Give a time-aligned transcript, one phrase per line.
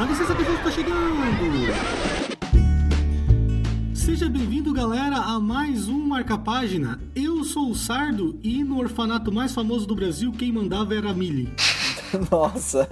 [0.00, 1.26] A licença que está chegando!
[3.92, 6.98] Seja bem-vindo, galera, a mais um Marca Página.
[7.14, 11.12] Eu sou o Sardo e no orfanato mais famoso do Brasil, quem mandava era a
[11.12, 11.52] Millie.
[12.32, 12.88] Nossa!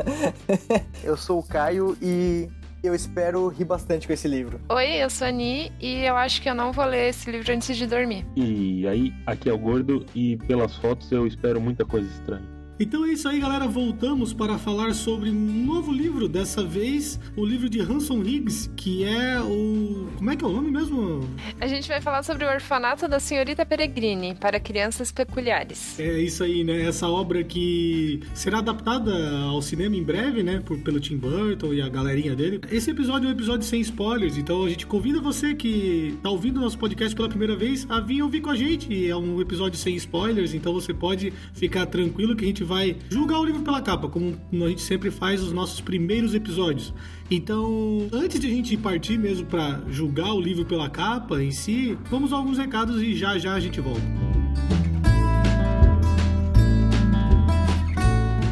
[1.02, 2.46] eu sou o Caio e
[2.82, 4.60] eu espero rir bastante com esse livro.
[4.68, 7.50] Oi, eu sou a Ani e eu acho que eu não vou ler esse livro
[7.50, 8.26] antes de dormir.
[8.36, 12.57] E aí, aqui é o Gordo e pelas fotos eu espero muita coisa estranha.
[12.80, 13.66] Então é isso aí, galera.
[13.66, 16.28] Voltamos para falar sobre um novo livro.
[16.28, 20.08] Dessa vez, o livro de Hanson Higgs, que é o.
[20.16, 21.28] Como é que é o nome mesmo?
[21.60, 25.98] A gente vai falar sobre o Orfanato da Senhorita Peregrine para Crianças Peculiares.
[25.98, 26.82] É isso aí, né?
[26.82, 30.62] Essa obra que será adaptada ao cinema em breve, né?
[30.64, 32.60] Por, pelo Tim Burton e a galerinha dele.
[32.70, 36.60] Esse episódio é um episódio sem spoilers, então a gente convida você que está ouvindo
[36.60, 39.08] nosso podcast pela primeira vez a vir ouvir com a gente.
[39.08, 43.40] É um episódio sem spoilers, então você pode ficar tranquilo que a gente vai julgar
[43.40, 46.92] o livro pela capa, como a gente sempre faz nos nossos primeiros episódios.
[47.30, 51.96] Então, antes de a gente partir mesmo para julgar o livro pela capa em si,
[52.10, 54.02] vamos a alguns recados e já já a gente volta.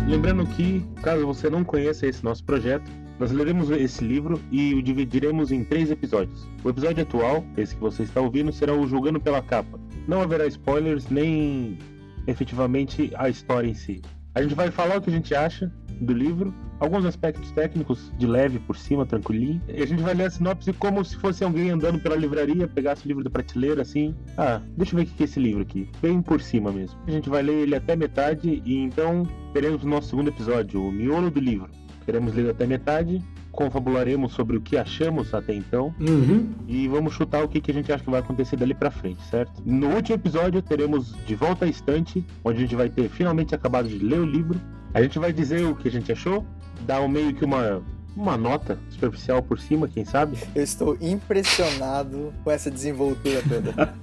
[0.08, 4.82] Lembrando que, caso você não conheça esse nosso projeto, nós leremos esse livro e o
[4.82, 6.48] dividiremos em três episódios.
[6.62, 9.78] O episódio atual, esse que você está ouvindo, será o Julgando pela Capa.
[10.06, 11.78] Não haverá spoilers nem
[12.26, 14.02] efetivamente a história em si.
[14.36, 18.26] A gente vai falar o que a gente acha do livro, alguns aspectos técnicos de
[18.26, 19.62] leve por cima, tranquilinho.
[19.66, 23.06] E a gente vai ler a sinopse como se fosse alguém andando pela livraria, pegasse
[23.06, 24.14] o livro da prateleira assim.
[24.36, 25.90] Ah, deixa eu ver o que é esse livro aqui.
[26.02, 27.00] Bem por cima mesmo.
[27.06, 30.92] A gente vai ler ele até metade e então teremos o nosso segundo episódio, o
[30.92, 31.70] miolo do livro.
[32.04, 33.24] Queremos ler até metade
[33.56, 36.50] confabularemos sobre o que achamos até então uhum.
[36.68, 39.20] e vamos chutar o que, que a gente acha que vai acontecer dali para frente,
[39.24, 39.62] certo?
[39.64, 43.88] No último episódio teremos de volta à estante, onde a gente vai ter finalmente acabado
[43.88, 44.60] de ler o livro.
[44.92, 46.44] A gente vai dizer o que a gente achou,
[46.86, 47.82] dar um meio que uma
[48.16, 50.38] uma nota superficial por cima, quem sabe?
[50.54, 53.94] Eu estou impressionado com essa desenvoltura toda.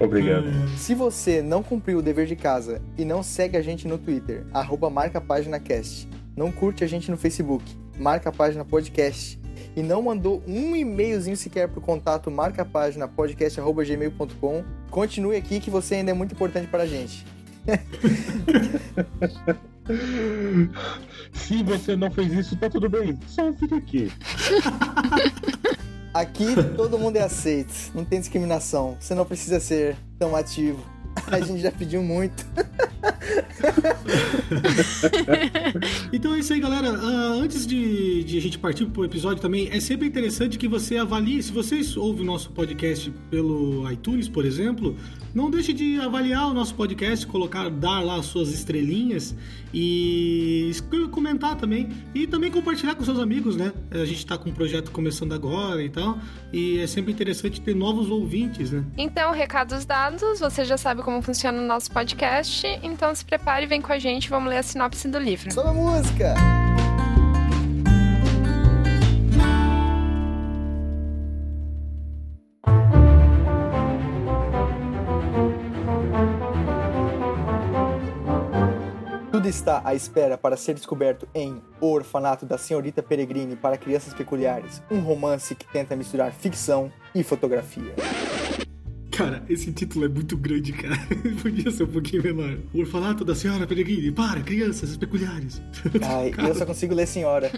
[0.00, 0.46] Obrigado.
[0.78, 4.46] Se você não cumpriu o dever de casa e não segue a gente no Twitter,
[4.50, 7.64] arroba marca página cast, não curte a gente no Facebook,
[7.98, 9.40] marca a página podcast
[9.76, 15.70] e não mandou um e-mailzinho sequer pro contato marca a página podcast@gmail.com, continue aqui que
[15.70, 17.26] você ainda é muito importante para a gente.
[21.32, 23.18] Se você não fez isso, tá tudo bem.
[23.26, 24.10] Só fica aqui.
[26.14, 28.96] Aqui todo mundo é aceito, não tem discriminação.
[29.00, 30.84] Você não precisa ser tão ativo.
[31.30, 32.44] A gente já pediu muito.
[36.12, 36.92] então é isso aí, galera.
[36.92, 40.96] Uh, antes de, de, a gente partir pro episódio também, é sempre interessante que você
[40.96, 41.42] avalie.
[41.42, 44.96] Se vocês ouvem o nosso podcast pelo iTunes, por exemplo,
[45.34, 49.34] não deixe de avaliar o nosso podcast, colocar, dar lá as suas estrelinhas
[49.72, 50.72] e
[51.10, 51.88] comentar também.
[52.14, 53.72] E também compartilhar com seus amigos, né?
[53.90, 56.18] A gente tá com um projeto começando agora e tal.
[56.52, 58.84] E é sempre interessante ter novos ouvintes, né?
[58.96, 62.66] Então, recados dados, você já sabe como funciona o nosso podcast.
[62.82, 65.52] Então se prepare vem com a gente, vamos ler a sinopse do livro.
[65.52, 66.34] Sobe a música!
[79.44, 84.14] Tudo está à espera para ser descoberto em O Orfanato da Senhorita Peregrine para Crianças
[84.14, 87.94] Peculiares, um romance que tenta misturar ficção e fotografia.
[89.16, 90.96] Cara, esse título é muito grande, cara.
[91.40, 92.58] Podia ser um pouquinho menor.
[92.72, 95.62] O orfanato da senhora Peregrine para crianças peculiares.
[96.02, 96.48] Ai, cara.
[96.48, 97.50] eu só consigo ler senhora.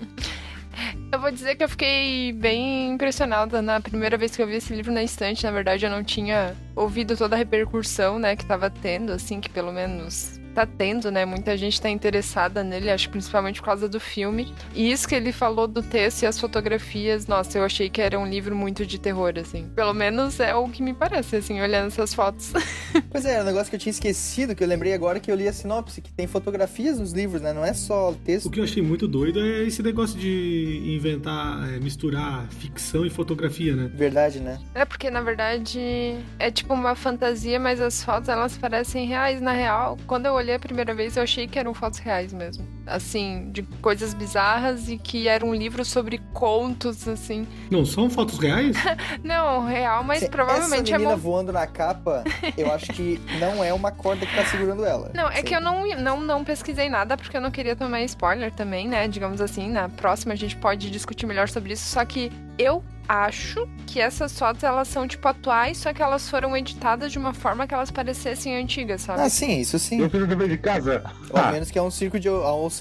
[1.11, 4.75] Eu vou dizer que eu fiquei bem impressionada na primeira vez que eu vi esse
[4.75, 5.45] livro na estante.
[5.45, 9.49] Na verdade, eu não tinha ouvido toda a repercussão, né, que tava tendo, assim, que
[9.49, 11.27] pelo menos tá tendo, né?
[11.27, 14.55] Muita gente tá interessada nele, acho principalmente por causa do filme.
[14.75, 18.19] E isso que ele falou do texto e as fotografias, nossa, eu achei que era
[18.19, 19.69] um livro muito de terror, assim.
[19.75, 22.53] Pelo menos é o que me parece, assim, olhando essas fotos.
[23.11, 25.35] Pois é, é um negócio que eu tinha esquecido, que eu lembrei agora que eu
[25.35, 27.53] li a sinopse, que tem fotografias nos livros, né?
[27.53, 28.47] Não é só texto.
[28.47, 33.11] O que eu achei muito doido é esse negócio de inventar, é, misturar ficção e
[33.11, 33.91] fotografia, né?
[33.95, 34.59] Verdade, né?
[34.75, 39.41] É porque, na verdade, é tipo uma fantasia, mas as fotos, elas parecem reais.
[39.41, 42.33] Na real, quando eu olhei olhei a primeira vez, eu achei que eram fotos reais
[42.33, 42.65] mesmo.
[42.87, 47.47] Assim, de coisas bizarras e que era um livro sobre contos, assim.
[47.69, 48.77] Não são fotos reais?
[49.25, 51.17] não, real, mas Se provavelmente essa menina é.
[51.17, 52.23] voando na capa,
[52.57, 55.11] eu acho que não é uma corda que tá segurando ela.
[55.15, 55.43] Não, é Sim.
[55.43, 59.09] que eu não, não, não pesquisei nada porque eu não queria tomar spoiler também, né?
[59.09, 61.89] Digamos assim, na próxima a gente pode discutir melhor sobre isso.
[61.89, 66.57] Só que eu acho que essas fotos elas são tipo atuais, só que elas foram
[66.57, 69.21] editadas de uma forma que elas parecessem antigas, sabe?
[69.23, 70.01] Ah, sim, isso sim.
[70.01, 71.03] Eu fiz o dever de casa.
[71.31, 72.29] Ou a Ah, menos que é um circo de.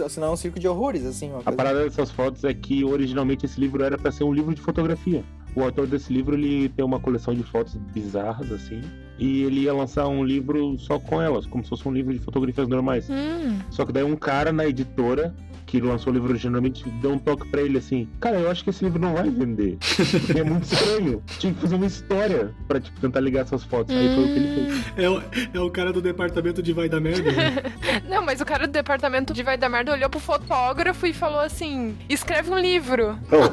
[0.09, 1.29] Se não é um circo de horrores, assim.
[1.31, 4.53] Uma A parada dessas fotos é que originalmente esse livro era pra ser um livro
[4.53, 5.23] de fotografia.
[5.55, 8.81] O autor desse livro ele tem uma coleção de fotos bizarras assim,
[9.17, 12.19] e ele ia lançar um livro só com elas, como se fosse um livro de
[12.19, 13.09] fotografias normais.
[13.09, 15.33] Hum, Só que daí um cara na editora
[15.65, 18.69] que lançou o livro originalmente deu um toque pra ele assim: Cara, eu acho que
[18.69, 19.77] esse livro não vai vender.
[20.25, 21.23] Porque é muito estranho.
[21.39, 23.95] Tinha que fazer uma história pra tipo, tentar ligar essas fotos.
[23.95, 24.85] Aí foi o que ele fez.
[24.97, 25.23] É o,
[25.53, 27.31] é o cara do departamento de vai da merda.
[27.31, 27.55] Né?
[28.09, 31.39] Não, mas o cara do departamento de Vai da Merda olhou pro fotógrafo e falou
[31.39, 33.17] assim: escreve um livro.
[33.29, 33.49] Não,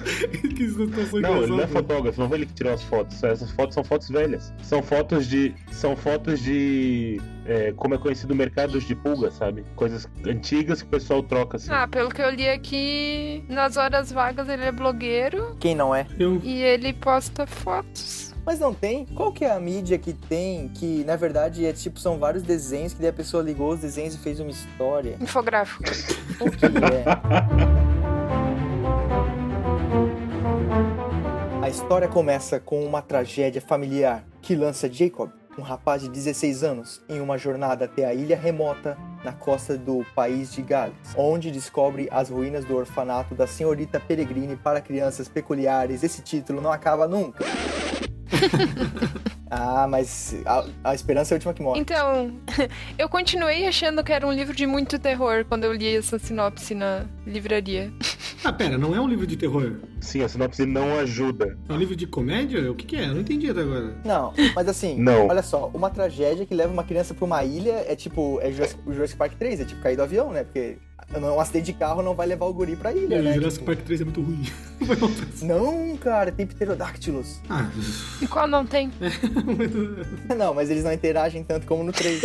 [0.54, 3.22] que situação não, ele não é fotógrafo, não foi ele que tirou as fotos.
[3.22, 4.52] Essas fotos são fotos velhas.
[4.62, 5.54] São fotos de.
[5.70, 7.20] São fotos de.
[7.46, 9.64] É, como é conhecido mercados de pulga, sabe?
[9.74, 11.70] Coisas antigas que o pessoal troca assim.
[11.70, 16.06] Ah, pelo que eu li aqui, nas horas vagas ele é blogueiro Quem não é?
[16.18, 18.34] Eu, e ele posta fotos.
[18.44, 19.04] Mas não tem?
[19.06, 22.94] Qual que é a mídia que tem que, na verdade, é tipo, são vários desenhos
[22.94, 25.16] que daí a pessoa ligou os desenhos e fez uma história?
[25.20, 25.82] Infográfico.
[26.40, 27.04] O que é?
[31.60, 37.02] A história começa com uma tragédia familiar que lança Jacob, um rapaz de 16 anos,
[37.08, 42.08] em uma jornada até a ilha remota na costa do país de Gales, onde descobre
[42.10, 46.02] as ruínas do orfanato da senhorita Peregrine para crianças peculiares.
[46.02, 47.44] Esse título não acaba nunca.
[49.50, 51.80] ah, mas a, a esperança é a última que morre.
[51.80, 52.32] Então,
[52.98, 56.74] eu continuei achando que era um livro de muito terror quando eu li essa sinopse
[56.74, 57.92] na livraria.
[58.44, 59.72] Ah, pera, não é um livro de terror.
[60.00, 61.58] Sim, a sinopse não ajuda.
[61.68, 62.70] É um livro de comédia?
[62.70, 63.06] O que, que é?
[63.06, 63.96] Eu não entendi até agora.
[64.04, 65.26] Não, mas assim, Não.
[65.26, 68.80] olha só, uma tragédia que leva uma criança pra uma ilha é tipo, é Jurassic,
[68.86, 70.44] o Jurassic Park 3, é tipo cair do avião, né?
[70.44, 70.78] Porque
[71.14, 73.34] um acidente de carro não vai levar o guri pra ilha, o né?
[73.34, 74.44] Jurassic Tipo, Park 3 é muito ruim.
[74.78, 75.46] Pensado.
[75.46, 77.40] Não, cara, tem pterodáctilos.
[77.48, 77.68] ah,
[78.20, 78.90] E qual não tem?
[80.36, 82.20] Não, mas eles não interagem tanto como no 3.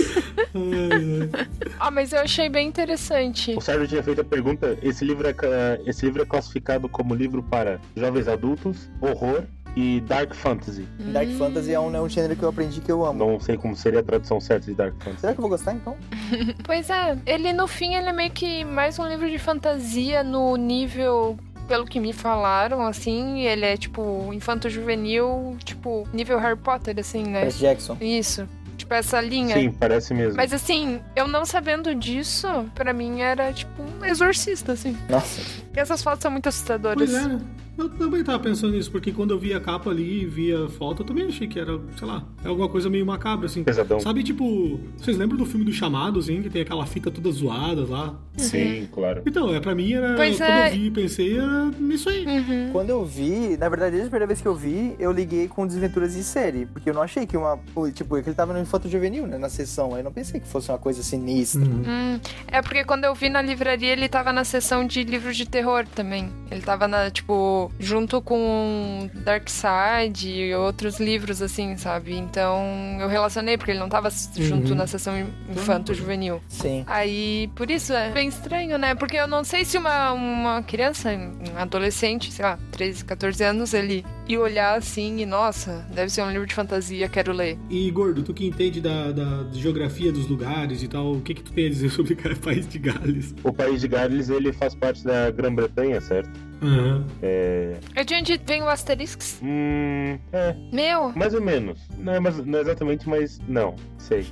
[1.80, 3.56] Ah, mas eu achei bem interessante.
[3.56, 7.42] O Sérgio tinha feito a pergunta: esse livro é, esse livro é classificado como livro
[7.42, 9.44] para jovens adultos, horror
[9.76, 10.88] e dark fantasy.
[11.00, 13.20] Dark Fantasy é um, é um gênero que eu aprendi que eu amo.
[13.20, 15.22] Não sei como seria a tradução certa de dark fantasy.
[15.22, 15.96] Será que eu vou gostar então?
[16.64, 20.56] Pois é, ele no fim ele é meio que mais um livro de fantasia no
[20.56, 21.38] nível
[21.68, 27.44] pelo que me falaram, assim, ele é tipo infanto-juvenil, tipo nível Harry Potter, assim, né?
[27.44, 27.98] Percy Jackson.
[28.02, 28.48] Isso.
[28.76, 29.56] Tipo essa linha.
[29.56, 30.36] Sim, parece mesmo.
[30.36, 34.98] Mas assim, eu não sabendo disso, pra mim era tipo um exorcista, assim.
[35.08, 35.42] Nossa.
[35.76, 37.10] E essas fotos são muito assustadoras.
[37.10, 37.40] Pois é,
[37.78, 40.68] eu também tava pensando nisso, porque quando eu vi a capa ali e vi a
[40.68, 43.64] foto, eu também achei que era, sei lá, é alguma coisa meio macabra, assim.
[43.64, 44.00] Pesadão.
[44.00, 47.86] Sabe, tipo, vocês lembram do filme do Chamado, assim, que tem aquela fita toda zoada
[47.86, 48.16] lá?
[48.38, 49.24] Sim, claro.
[49.26, 50.68] Então, é, pra mim era, Pois quando é.
[50.68, 52.26] eu vi, pensei, era nisso aí.
[52.26, 52.70] Uhum.
[52.72, 55.66] Quando eu vi, na verdade, desde a primeira vez que eu vi, eu liguei com
[55.66, 56.66] Desventuras de Série.
[56.66, 57.58] Porque eu não achei que uma.
[57.94, 59.38] Tipo, que ele tava no Infanto Juvenil, né?
[59.38, 59.94] Na sessão.
[59.94, 61.62] Aí eu não pensei que fosse uma coisa sinistra.
[61.62, 61.84] Uhum.
[61.88, 65.48] Hum, é porque quando eu vi na livraria, ele tava na seção de livros de
[65.48, 65.61] terror
[65.96, 66.30] também.
[66.50, 72.14] Ele tava na, tipo, junto com Dark Side e outros livros, assim, sabe?
[72.18, 72.62] Então
[73.00, 74.76] eu relacionei, porque ele não tava junto Uhum.
[74.76, 75.14] na seção
[75.50, 76.42] infanto-juvenil.
[76.48, 76.84] Sim.
[76.88, 78.96] Aí, por isso é bem estranho, né?
[78.96, 83.74] Porque eu não sei se uma, uma criança, um adolescente, sei lá, 13, 14 anos,
[83.74, 87.58] ele ia olhar assim e, nossa, deve ser um livro de fantasia, quero ler.
[87.70, 91.44] E, Gordo, tu que entende da, da geografia dos lugares e tal, o que que
[91.44, 93.36] tu tem a dizer sobre o país de Gales?
[93.44, 96.51] O país de Gales, ele faz parte da Grã-Bretanha, certo?
[96.62, 97.06] Aham.
[97.22, 97.78] É...
[97.96, 99.40] É de onde vem o Asterix?
[99.42, 100.18] Hum...
[100.32, 101.12] É, Meu!
[101.16, 101.80] mais ou menos.
[101.98, 103.76] Não é, mais, não é exatamente, mas não.
[103.98, 104.26] Sei.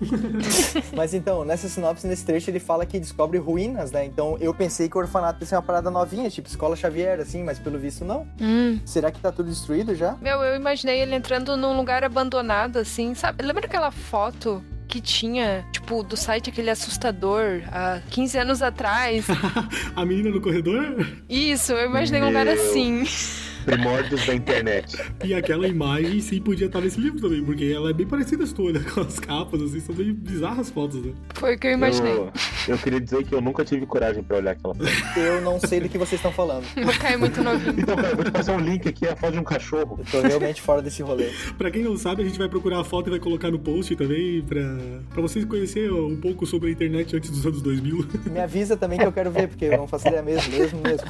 [0.96, 4.04] Mas então, nessa sinopse, nesse trecho, ele fala que descobre ruínas, né?
[4.04, 7.44] Então eu pensei que o orfanato ia ser uma parada novinha, tipo escola Xavier, assim,
[7.44, 8.28] mas pelo visto não.
[8.42, 8.80] Hum.
[8.84, 10.18] Será que tá tudo destruído já?
[10.20, 13.44] Meu, eu imaginei ele entrando num lugar abandonado, assim, sabe?
[13.44, 19.28] Lembra aquela foto que tinha, tipo, do site aquele assustador há 15 anos atrás?
[19.96, 22.56] a menina no corredor Isso, eu imaginei um lugar Meu.
[22.56, 23.04] assim.
[23.76, 24.98] Primórdios da internet.
[25.24, 28.54] e aquela imagem sim podia estar nesse livro também, porque ela é bem parecida com
[28.54, 31.14] todas, com as capas, assim, são bem bizarras as fotos, né?
[31.36, 32.14] Foi o que eu imaginei.
[32.14, 32.32] Eu,
[32.68, 34.90] eu queria dizer que eu nunca tive coragem pra olhar aquela foto.
[35.18, 36.66] Eu não sei do que vocês estão falando.
[36.84, 37.76] Vou cair muito novinho.
[37.78, 40.00] Então, cara, eu vou te passar um link aqui, é a foto de um cachorro.
[40.00, 41.30] Eu tô realmente fora desse rolê.
[41.58, 43.96] Pra quem não sabe, a gente vai procurar a foto e vai colocar no post
[43.96, 44.62] também, pra,
[45.10, 48.08] pra vocês conhecerem um pouco sobre a internet antes dos anos 2000.
[48.32, 51.08] Me avisa também que eu quero ver, porque eu não faço ideia mesmo, mesmo, mesmo.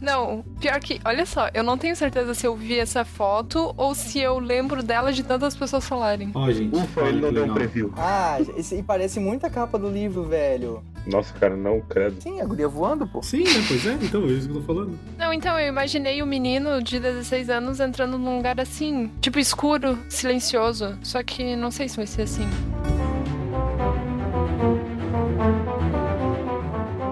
[0.00, 3.94] Não, pior que, olha só, Eu não tenho certeza se eu vi essa foto ou
[3.94, 6.30] se eu lembro dela de tantas pessoas falarem.
[6.34, 6.76] Ó, gente.
[6.76, 7.94] Ufa, ele não deu um preview.
[7.96, 10.84] Ah, esse, e parece muito a capa do livro, velho.
[11.06, 12.20] Nossa, cara, não, credo.
[12.20, 13.22] Sim, a guria voando, pô.
[13.22, 13.64] Sim, né?
[13.66, 14.98] Pois é, então, é isso que eu tô falando.
[15.16, 19.98] Não, então eu imaginei o menino de 16 anos entrando num lugar assim, tipo escuro,
[20.10, 20.98] silencioso.
[21.02, 22.46] Só que não sei se vai ser assim.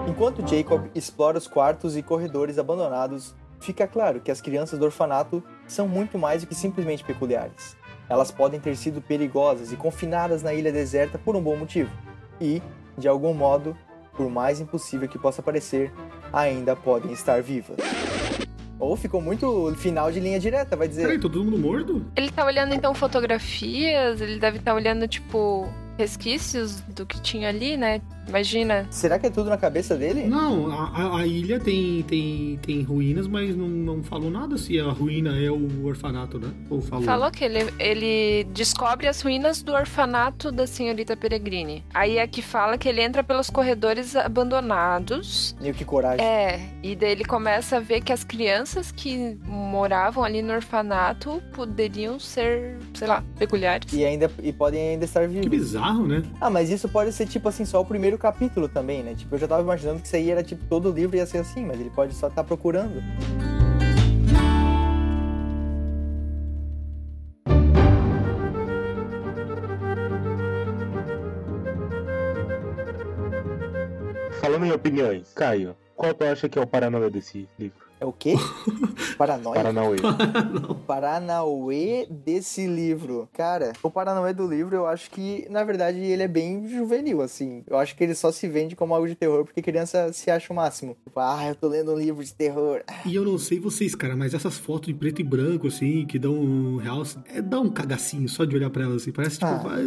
[0.07, 3.33] Enquanto Jacob explora os quartos e corredores abandonados,
[3.65, 7.75] fica claro que as crianças do orfanato são muito mais do que simplesmente peculiares.
[8.07, 11.91] Elas podem ter sido perigosas e confinadas na ilha deserta por um bom motivo.
[12.39, 12.61] E,
[12.97, 13.75] de algum modo,
[14.13, 15.91] por mais impossível que possa parecer,
[16.31, 17.77] ainda podem estar vivas.
[18.77, 21.03] Ou ficou muito final de linha direta, vai dizer.
[21.03, 22.05] Peraí, todo mundo morto?
[22.15, 27.77] Ele tá olhando então fotografias, ele deve estar olhando, tipo, resquícios do que tinha ali,
[27.77, 28.01] né?
[28.27, 28.87] Imagina.
[28.89, 30.23] Será que é tudo na cabeça dele?
[30.25, 34.79] Não, a, a- a ilha tem, tem, tem ruínas, mas não, não falou nada se
[34.79, 36.49] a ruína é o orfanato, né?
[36.69, 37.05] Ou falou?
[37.05, 41.83] Falou que ele, ele descobre as ruínas do orfanato da senhorita Peregrine.
[41.93, 45.55] Aí é que fala que ele entra pelos corredores abandonados.
[45.61, 46.25] Meio que coragem.
[46.25, 51.41] É, e daí ele começa a ver que as crianças que moravam ali no orfanato
[51.53, 53.91] poderiam ser, sei lá, peculiares.
[53.93, 55.49] E, ainda, e podem ainda estar Que vivos.
[55.85, 56.23] Bizarro, né?
[56.41, 59.13] Ah, mas isso pode ser, tipo assim, só o primeiro capítulo também, né?
[59.13, 61.39] Tipo, eu já tava imaginando que isso aí era, tipo, todo o livro ia ser
[61.39, 63.01] assim, mas ele pode só estar procurando.
[74.41, 77.84] Falando em opiniões, Caio, qual tu acha que é o Paranauê desse livro?
[78.05, 78.35] É o quê?
[79.17, 79.55] Paranoia?
[79.55, 79.97] Paranauê.
[80.53, 80.75] não.
[80.75, 83.27] Paranauê desse livro.
[83.33, 87.63] Cara, o Paranauê do livro, eu acho que, na verdade, ele é bem juvenil, assim.
[87.65, 90.53] Eu acho que ele só se vende como algo de terror porque criança se acha
[90.53, 90.95] o máximo.
[91.03, 92.83] Tipo, ah, eu tô lendo um livro de terror.
[93.03, 96.19] E eu não sei vocês, cara, mas essas fotos de preto e branco, assim, que
[96.19, 97.01] dão um real,
[97.33, 99.11] é, dá um cagacinho só de olhar pra elas, assim.
[99.11, 99.55] Parece, tipo, Ah.
[99.55, 99.81] vai,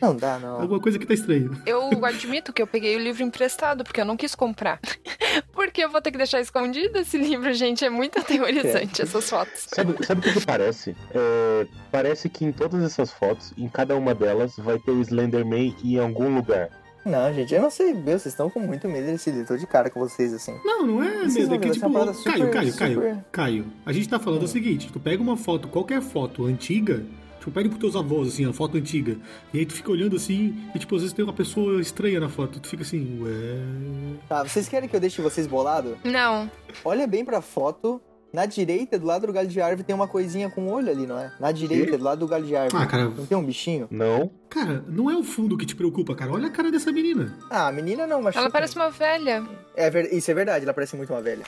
[0.00, 0.60] Não dá, não.
[0.62, 1.50] alguma coisa que tá estranha.
[1.66, 4.80] Eu admito que eu peguei o livro emprestado, porque eu não quis comprar.
[5.52, 7.84] porque eu vou ter que deixar escondido esse livro, gente.
[7.84, 9.66] É muito aterrorizante essas fotos.
[9.68, 10.96] Sabe, sabe o que, que parece?
[11.14, 15.74] É, parece que em todas essas fotos, em cada uma delas, vai ter o Slenderman
[15.84, 16.70] em algum lugar.
[17.04, 19.46] Não, gente, eu não sei, meu, vocês estão com muito medo desse livro.
[19.46, 20.54] Tô de cara com vocês, assim.
[20.62, 24.06] Não, não é Vocês medo, é que tipo, Caio, Caio, Caio, super- Caio, a gente
[24.08, 27.02] tá falando o seguinte, tu pega uma foto, qualquer foto antiga,
[27.40, 29.16] tipo, pede pros teus avós, assim, a foto antiga,
[29.52, 32.28] e aí tu fica olhando assim, e tipo, às vezes tem uma pessoa estranha na
[32.28, 34.20] foto, tu fica assim, ué...
[34.28, 35.98] Tá, vocês querem que eu deixe vocês bolado?
[36.04, 36.48] Não.
[36.84, 38.00] Olha bem pra foto.
[38.32, 41.18] Na direita, do lado do galho de árvore, tem uma coisinha com olho ali, não
[41.18, 41.32] é?
[41.40, 42.80] Na direita, do lado do galho de árvore.
[42.80, 43.88] Ah, cara, Não tem um bichinho?
[43.90, 44.30] Não?
[44.48, 47.36] cara, não é o fundo que te preocupa, cara, olha a cara dessa menina.
[47.50, 48.36] Ah, a menina não, mas.
[48.36, 49.44] Ela parece uma velha.
[49.74, 51.42] É ver- Isso é verdade, ela parece muito uma velha.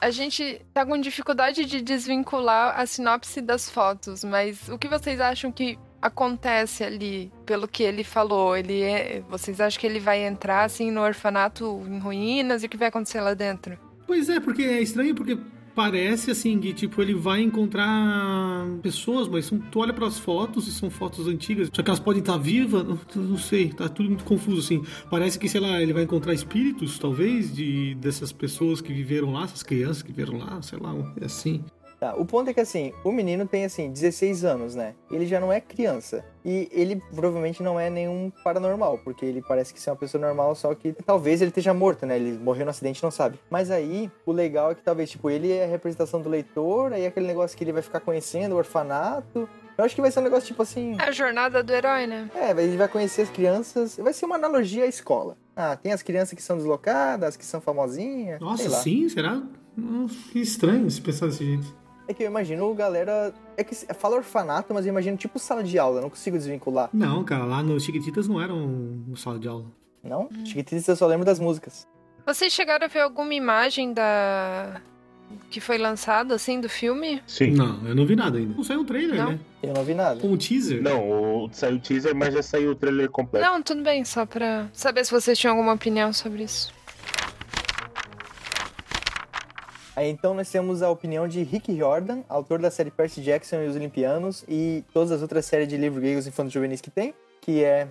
[0.00, 5.20] A gente tá com dificuldade de desvincular a sinopse das fotos, mas o que vocês
[5.20, 8.56] acham que acontece ali, pelo que ele falou?
[8.56, 9.22] Ele é...
[9.28, 12.88] Vocês acham que ele vai entrar assim no orfanato em ruínas e o que vai
[12.88, 13.78] acontecer lá dentro?
[14.06, 15.36] Pois é, porque é estranho, porque
[15.78, 20.72] parece assim que, tipo, ele vai encontrar pessoas, mas são, tu olha pras fotos e
[20.72, 24.24] são fotos antigas, só que elas podem estar vivas, não, não sei, tá tudo muito
[24.24, 24.82] confuso, assim.
[25.08, 29.44] Parece que, sei lá, ele vai encontrar espíritos, talvez, de dessas pessoas que viveram lá,
[29.44, 31.62] essas crianças que viveram lá, sei lá, é assim.
[32.00, 34.94] Tá, o ponto é que assim, o menino tem assim, 16 anos, né?
[35.10, 36.24] Ele já não é criança.
[36.44, 40.54] E ele provavelmente não é nenhum paranormal, porque ele parece que ser uma pessoa normal,
[40.54, 42.16] só que talvez ele esteja morto, né?
[42.16, 43.40] Ele morreu no acidente, não sabe.
[43.50, 47.02] Mas aí, o legal é que talvez, tipo, ele é a representação do leitor, aí
[47.02, 49.48] é aquele negócio que ele vai ficar conhecendo o orfanato.
[49.76, 50.96] Eu acho que vai ser um negócio tipo assim.
[51.00, 52.30] É a jornada do herói, né?
[52.34, 53.96] É, ele vai conhecer as crianças.
[53.96, 55.36] Vai ser uma analogia à escola.
[55.54, 58.38] Ah, tem as crianças que são deslocadas, as que são famosinhas.
[58.38, 58.78] sei Nossa, lá.
[58.78, 59.08] sim?
[59.08, 59.42] Será?
[59.76, 61.76] Nossa, que estranho se pensar desse jeito.
[62.08, 63.34] É que eu imagino galera.
[63.54, 66.88] É que fala orfanato, mas eu imagino tipo sala de aula, eu não consigo desvincular.
[66.92, 69.66] Não, cara, lá no Chiquititas não era um, sala de aula.
[70.02, 70.28] Não?
[70.44, 71.86] Chiquititas eu só lembro das músicas.
[72.24, 74.80] Vocês chegaram a ver alguma imagem da.
[75.50, 77.22] que foi lançada, assim, do filme?
[77.26, 77.50] Sim.
[77.50, 78.54] Não, eu não vi nada ainda.
[78.54, 79.32] Não saiu um trailer, Não?
[79.32, 79.40] né?
[79.62, 80.18] Eu não vi nada.
[80.20, 80.82] Com um teaser.
[80.82, 83.44] Não, o, saiu o teaser, mas já saiu o trailer completo.
[83.44, 86.72] Não, tudo bem, só pra saber se vocês tinham alguma opinião sobre isso.
[89.87, 93.66] Aí então nós temos a opinião de Rick Riordan, autor da série Percy Jackson e
[93.66, 97.64] os Olimpianos e todas as outras séries de livros gregos infantos juvenis que tem, que
[97.64, 97.88] é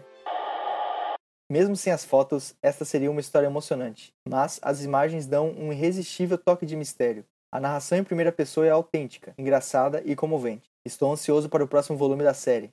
[1.50, 6.38] mesmo sem as fotos, esta seria uma história emocionante, mas as imagens dão um irresistível
[6.38, 7.26] toque de mistério.
[7.52, 10.70] A narração em primeira pessoa é autêntica, engraçada e comovente.
[10.86, 12.70] Estou ansioso para o próximo volume da série.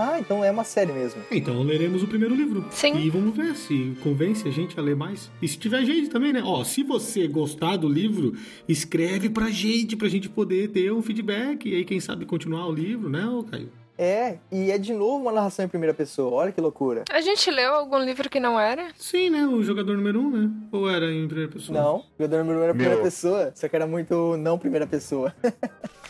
[0.00, 1.20] Ah, então é uma série mesmo.
[1.28, 2.64] Então leremos o primeiro livro.
[2.70, 2.96] Sim.
[2.96, 5.28] E vamos ver se convence a gente a ler mais.
[5.42, 6.40] E se tiver gente também, né?
[6.44, 8.32] Ó, se você gostar do livro,
[8.68, 11.68] escreve pra gente, pra gente poder ter um feedback.
[11.68, 13.72] E aí, quem sabe, continuar o livro, né, ô Caio?
[13.98, 16.30] É, e é de novo uma narração em primeira pessoa.
[16.32, 17.02] Olha que loucura.
[17.10, 18.90] A gente leu algum livro que não era?
[18.96, 19.44] Sim, né?
[19.48, 20.50] O jogador número um, né?
[20.70, 21.76] Ou era em primeira pessoa?
[21.76, 23.04] Não, o jogador número um era primeira Meu.
[23.04, 25.34] pessoa, só que era muito não primeira pessoa.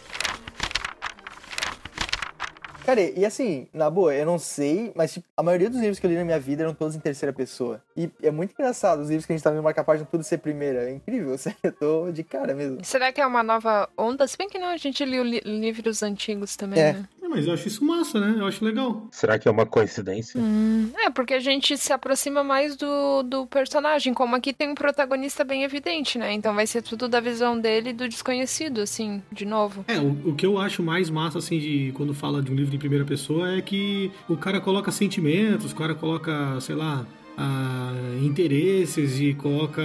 [2.88, 6.06] Cara, e assim, na boa, eu não sei, mas tipo, a maioria dos livros que
[6.06, 7.82] eu li na minha vida eram todos em terceira pessoa.
[7.94, 10.38] E é muito engraçado os livros que a gente tá vendo marcar página tudo ser
[10.38, 10.88] primeira.
[10.88, 12.82] É incrível, sério, eu tô de cara mesmo.
[12.82, 14.26] Será que é uma nova onda?
[14.26, 16.92] Se bem que não, a gente liu li livros antigos também, É.
[16.94, 17.08] né?
[17.28, 18.36] É, mas eu acho isso massa, né?
[18.38, 19.06] Eu acho legal.
[19.10, 20.40] Será que é uma coincidência?
[20.40, 24.14] Hum, é, porque a gente se aproxima mais do, do personagem.
[24.14, 26.32] Como aqui tem um protagonista bem evidente, né?
[26.32, 29.84] Então vai ser tudo da visão dele e do desconhecido, assim, de novo.
[29.86, 32.74] É, o, o que eu acho mais massa, assim, de quando fala de um livro
[32.74, 37.04] em primeira pessoa é que o cara coloca sentimentos, o cara coloca, sei lá,
[37.40, 39.80] ah, interesses e coloca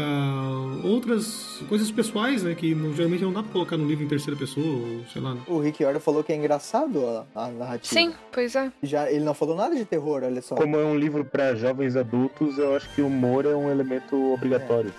[0.83, 2.55] outras coisas pessoais, né?
[2.55, 5.37] Que não- geralmente não dá pra colocar no livro em terceira pessoa, ou sei lá.
[5.47, 7.93] O Rick Horda falou que é engraçado a, a narrativa.
[7.93, 8.71] Sim, pois é.
[8.81, 10.55] Já, ele não falou nada de terror, olha só.
[10.55, 14.15] Como é um livro para jovens adultos, eu acho que o humor é um elemento
[14.33, 14.91] obrigatório.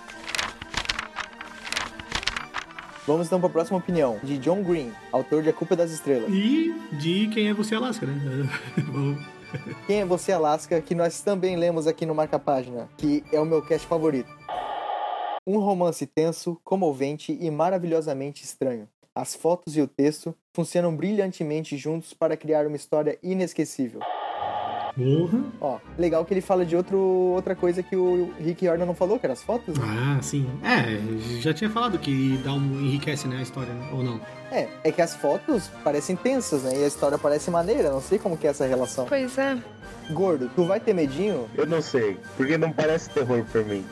[3.05, 6.27] Vamos então pra próxima opinião, de John Green, autor de A Culpa das Estrelas.
[6.33, 8.15] E de quem é você, Alaska, né?
[9.87, 13.45] Quem é Você, Alaska, que nós também lemos aqui no Marca Página, que é o
[13.45, 14.29] meu cast favorito.
[15.47, 18.89] Um romance tenso, comovente e maravilhosamente estranho.
[19.13, 24.01] As fotos e o texto funcionam brilhantemente juntos para criar uma história inesquecível.
[24.95, 25.43] Porra.
[25.59, 29.19] Ó, legal que ele fala de outro, outra coisa que o Rick Jordan não falou,
[29.19, 29.85] que eram as fotos, né?
[29.85, 30.47] Ah, sim.
[30.63, 33.89] É, já tinha falado que dá um enriquece, né, a história, né?
[33.91, 34.21] ou não?
[34.51, 36.79] É, é que as fotos parecem tensas, né?
[36.79, 39.05] E a história parece maneira, não sei como que é essa relação.
[39.05, 39.57] Pois é.
[40.11, 41.49] Gordo, tu vai ter medinho?
[41.55, 43.83] Eu não sei, porque não parece terror pra mim.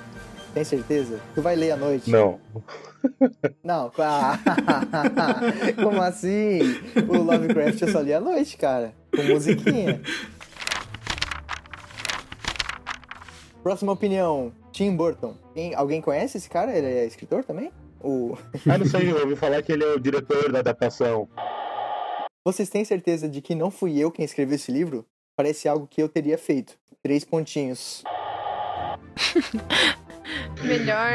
[0.54, 1.20] Tem certeza?
[1.34, 2.10] Tu vai ler à noite?
[2.10, 2.40] Não.
[3.62, 4.40] Não, ah,
[5.82, 6.60] como assim?
[7.08, 8.94] O Lovecraft eu só li à noite, cara.
[9.14, 10.02] Com musiquinha.
[13.64, 15.36] Próxima opinião, Tim Burton.
[15.54, 16.78] Quem- alguém conhece esse cara?
[16.78, 17.72] Ele é escritor também?
[18.02, 18.38] O...
[18.70, 21.28] Ah, não sei, eu ouvi falar que ele é o diretor da adaptação.
[22.46, 25.06] Vocês têm certeza de que não fui eu quem escreveu esse livro?
[25.38, 26.74] Parece algo que eu teria feito.
[27.02, 28.04] Três pontinhos.
[30.62, 31.12] Melhor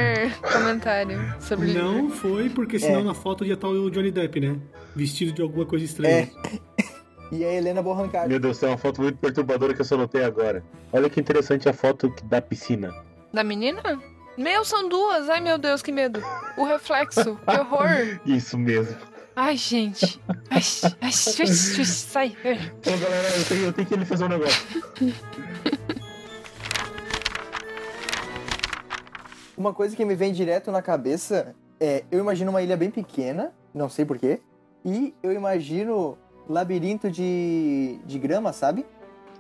[0.53, 1.73] comentário sobre.
[1.73, 3.05] Não foi, porque senão É.
[3.05, 4.59] na foto ia estar o Johnny Depp, né?
[4.95, 6.31] Vestido de alguma coisa estranha.
[7.31, 8.29] E a Helena Bonham Carter.
[8.29, 10.65] Meu Deus, é uma foto muito perturbadora que eu só notei agora.
[10.93, 12.95] Olha que interessante a foto da piscina.
[13.33, 14.01] Da menina?
[14.37, 15.29] Meu, são duas.
[15.29, 16.23] Ai, meu Deus, que medo.
[16.57, 17.39] O reflexo.
[17.47, 18.21] Que horror.
[18.25, 18.97] Isso mesmo.
[19.37, 20.21] Ai, gente.
[20.51, 20.63] Ai,
[21.01, 22.37] ai, sai.
[22.45, 24.67] Então, galera, eu tenho, eu tenho que ele fazer um negócio.
[29.57, 33.53] Uma coisa que me vem direto na cabeça é, eu imagino uma ilha bem pequena,
[33.73, 34.41] não sei porquê,
[34.85, 38.85] e eu imagino labirinto de, de grama, sabe?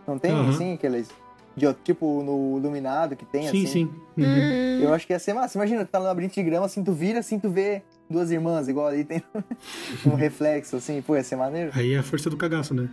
[0.07, 0.51] Não tem, Aham.
[0.51, 1.09] assim, aqueles...
[1.57, 3.67] De, tipo, no iluminado que tem, sim, assim.
[3.67, 3.91] sim.
[4.17, 4.25] Uhum.
[4.25, 5.59] Hum, Eu acho que ia ser massa.
[5.59, 8.69] Imagina, tu tá no labirinto de grama, assim, tu vira, assim, tu vê duas irmãs,
[8.69, 9.21] igual ali tem
[10.07, 11.73] um reflexo, assim, pô, ia ser maneiro.
[11.75, 12.89] Aí é a força do cagaço, né?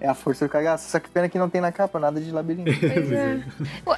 [0.00, 0.90] É a força do cagaço.
[0.90, 2.70] Só que pena que não tem na capa nada de labirinto.
[2.80, 3.44] Pois é.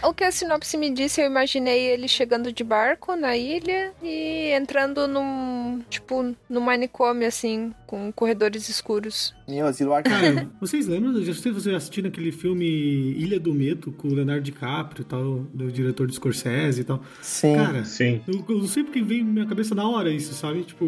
[0.09, 4.51] O, que a sinopse me disse, eu imaginei ele chegando de barco na ilha e
[4.53, 9.35] entrando num, tipo, num manicômio, assim, com corredores escuros.
[9.47, 10.35] Meu, asilo arcano.
[10.35, 11.23] Cara, vocês lembram?
[11.23, 15.41] Já sei vocês assistiram aquele filme Ilha do Medo com o Leonardo DiCaprio e tal,
[15.55, 17.03] do diretor de Scorsese e tal.
[17.21, 17.55] Sim.
[17.55, 18.21] Cara, Sim.
[18.27, 20.63] eu, eu não sei porque veio na minha cabeça na hora isso, sabe?
[20.65, 20.85] Tipo,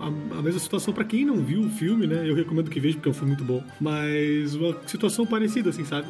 [0.00, 2.28] a, a mesma situação pra quem não viu o filme, né?
[2.28, 3.62] Eu recomendo que veja porque é um filme muito bom.
[3.80, 6.08] Mas uma situação parecida, assim, sabe?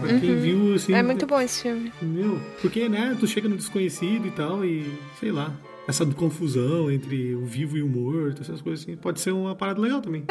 [0.00, 0.92] Pra quem viu, assim.
[0.92, 1.92] É muito bom esse filme.
[2.00, 4.84] Meu, porque, né, tu chega no desconhecido e tal, e
[5.18, 5.52] sei lá.
[5.86, 9.80] Essa confusão entre o vivo e o morto, essas coisas assim, pode ser uma parada
[9.80, 10.22] legal também.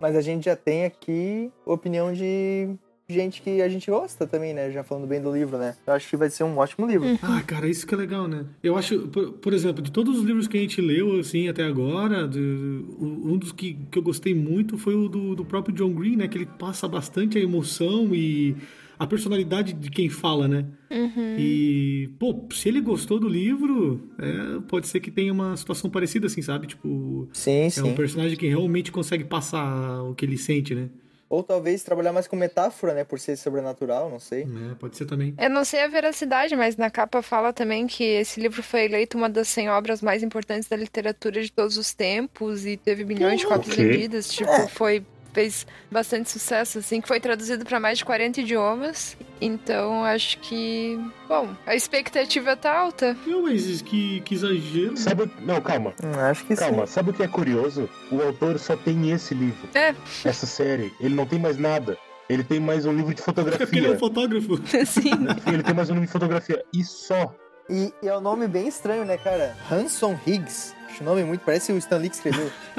[0.00, 2.68] Mas a gente já tem aqui opinião de
[3.12, 4.70] gente que a gente gosta também, né?
[4.70, 5.74] Já falando bem do livro, né?
[5.86, 7.06] Eu acho que vai ser um ótimo livro.
[7.22, 8.44] Ah, cara, isso que é legal, né?
[8.62, 11.64] Eu acho, por, por exemplo, de todos os livros que a gente leu, assim, até
[11.64, 15.92] agora, o- um dos que, que eu gostei muito foi o do, do próprio John
[15.92, 16.28] Green, né?
[16.28, 18.56] Que ele passa bastante a emoção e
[18.98, 20.64] a personalidade de quem fala, né?
[20.90, 21.36] Uhum.
[21.36, 26.26] E, pô, se ele gostou do livro, é, pode ser que tenha uma situação parecida,
[26.26, 26.68] assim, sabe?
[26.68, 27.82] Tipo, Sim, é sim.
[27.82, 30.88] um personagem que realmente consegue passar o que ele sente, né?
[31.32, 33.04] Ou talvez trabalhar mais com metáfora, né?
[33.04, 34.42] Por ser sobrenatural, não sei.
[34.42, 35.34] É, pode ser também.
[35.38, 39.16] Eu não sei a veracidade, mas na capa fala também que esse livro foi eleito
[39.16, 43.40] uma das 100 obras mais importantes da literatura de todos os tempos e teve milhões
[43.40, 43.82] de cópias Ok.
[43.82, 44.28] vendidas.
[44.28, 49.16] Tipo, foi fez bastante sucesso, assim, que foi traduzido para mais de 40 idiomas.
[49.40, 53.16] Então, acho que, bom, a expectativa tá alta.
[53.26, 54.96] Não, mas que, que exagero.
[54.96, 55.30] Sabe.
[55.40, 55.92] Não, calma.
[56.02, 56.92] Hum, acho que Calma, sim.
[56.92, 57.88] sabe o que é curioso?
[58.10, 60.92] O autor só tem esse livro, É, essa série.
[61.00, 61.96] Ele não tem mais nada.
[62.28, 63.92] Ele tem mais um livro de É porque ele é fotografia.
[63.92, 64.54] um fotógrafo.
[64.80, 65.10] assim.
[65.52, 66.64] Ele tem mais um livro de fotografia.
[66.72, 67.34] E só.
[67.68, 69.56] E, e é um nome bem estranho, né, cara?
[69.70, 70.74] Hanson Higgs.
[70.92, 71.40] Acho o nome muito.
[71.40, 72.50] Parece o Stan Lee que escreveu.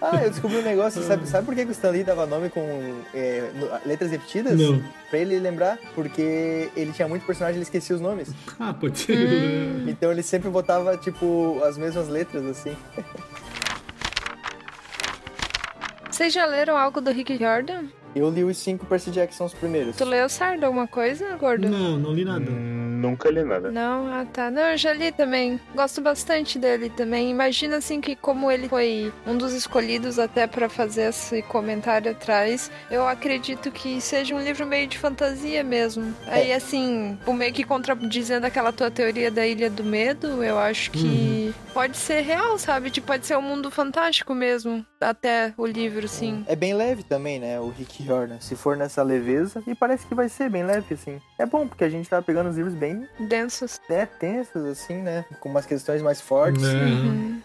[0.00, 1.02] ah, eu descobri um negócio.
[1.02, 2.60] Sabe, sabe por que o Stan Lee dava nome com
[3.12, 3.50] é,
[3.84, 4.56] letras repetidas?
[4.56, 4.80] Não.
[5.10, 5.78] Pra ele lembrar.
[5.96, 8.30] Porque ele tinha muito personagem e ele esquecia os nomes.
[8.60, 9.16] Ah, pode ser.
[9.18, 9.84] Hum.
[9.88, 12.76] Então ele sempre botava, tipo, as mesmas letras, assim.
[16.08, 17.86] Vocês já leram algo do Rick Jordan?
[18.14, 19.96] Eu li os cinco Percy Jackson os primeiros.
[19.96, 21.68] Tu leu Sardo alguma coisa, gordo?
[21.68, 22.50] Não, não li nada.
[22.50, 23.70] Hum, nunca li nada.
[23.70, 24.50] Não, ah tá.
[24.50, 25.60] Não, eu já li também.
[25.74, 27.30] Gosto bastante dele também.
[27.30, 32.70] Imagina assim que como ele foi um dos escolhidos até pra fazer esse comentário atrás,
[32.90, 36.14] eu acredito que seja um livro meio de fantasia mesmo.
[36.26, 40.90] Aí assim, o meio que contradizendo aquela tua teoria da Ilha do Medo, eu acho
[40.90, 42.90] que pode ser real, sabe?
[42.90, 46.44] Tipo, pode ser um mundo fantástico mesmo, até o livro, sim.
[46.48, 47.60] É bem leve também, né?
[47.60, 48.40] O Rick Jordan.
[48.40, 51.20] Se for nessa leveza, e parece que vai ser bem leve, assim.
[51.38, 53.80] É bom, porque a gente tá pegando os livros bem Densos.
[53.88, 55.24] né, tensos, assim, né?
[55.40, 56.62] Com umas questões mais fortes.
[56.64, 56.74] É.
[56.74, 57.42] Uhum.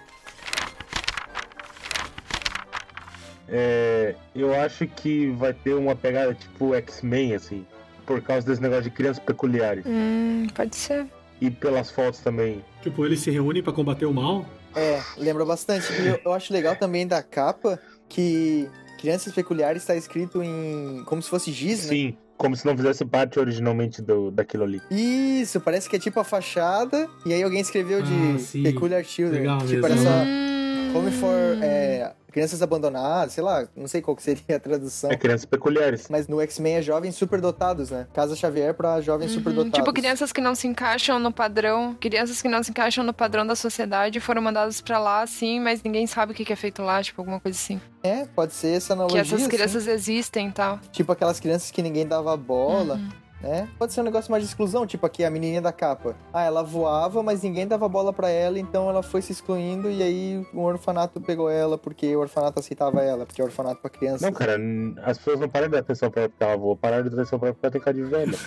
[3.53, 7.65] É, eu acho que vai ter uma pegada tipo X-Men, assim.
[8.05, 9.83] Por causa desse negócio de crianças peculiares.
[9.85, 11.05] Hum, pode ser.
[11.39, 12.63] E pelas fotos também.
[12.81, 14.45] Tipo, eles se reúnem pra combater o mal.
[14.75, 15.91] É, lembra bastante.
[15.93, 21.03] E eu, eu acho legal também da capa que Crianças Peculiares tá escrito em.
[21.05, 21.89] como se fosse giz, né?
[21.89, 24.81] Sim, como se não fizesse parte originalmente do, daquilo ali.
[24.89, 28.63] Isso, parece que é tipo a fachada, e aí alguém escreveu de Ah, sim.
[28.63, 29.41] Peculiar Children.
[29.41, 29.85] Legal tipo, mesmo.
[29.87, 30.09] era só.
[30.25, 30.50] Hum.
[30.93, 35.09] Home for é, crianças abandonadas, sei lá, não sei qual que seria a tradução.
[35.09, 36.07] É crianças peculiares.
[36.09, 38.07] Mas no X-Men é jovens superdotados, né?
[38.13, 39.37] Casa Xavier pra jovens Uhum.
[39.37, 39.79] superdotados.
[39.79, 43.45] Tipo, crianças que não se encaixam no padrão, crianças que não se encaixam no padrão
[43.45, 46.81] da sociedade foram mandadas pra lá, assim, mas ninguém sabe o que que é feito
[46.81, 47.79] lá, tipo, alguma coisa assim.
[48.03, 49.21] É, pode ser essa Que analogia.
[49.21, 49.49] essas assim.
[49.49, 50.79] crianças existem e tal.
[50.91, 53.09] Tipo aquelas crianças que ninguém dava bola, Uhum.
[53.41, 53.67] Né?
[53.77, 56.15] Pode ser um negócio mais de exclusão, tipo aqui a menininha da capa.
[56.33, 60.01] Ah, ela voava, mas ninguém dava bola pra ela, então ela foi se excluindo e
[60.01, 64.25] aí o orfanato pegou ela porque o orfanato aceitava ela, porque é orfanato pra criança.
[64.25, 64.57] Não, cara,
[65.03, 67.21] as pessoas não param de dar atenção pra ela porque ela voa, pararam de dar
[67.21, 68.37] atenção pra ela porque ela tem cara de velha.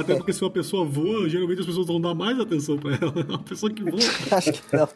[0.00, 3.12] Até porque se uma pessoa voa, geralmente as pessoas vão dar mais atenção pra ela.
[3.16, 3.98] É uma pessoa que voa.
[4.36, 4.88] Acho que não.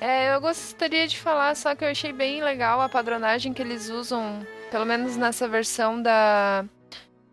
[0.00, 3.90] É, eu gostaria de falar, só que eu achei bem legal a padronagem que eles
[3.90, 6.64] usam, pelo menos nessa versão da,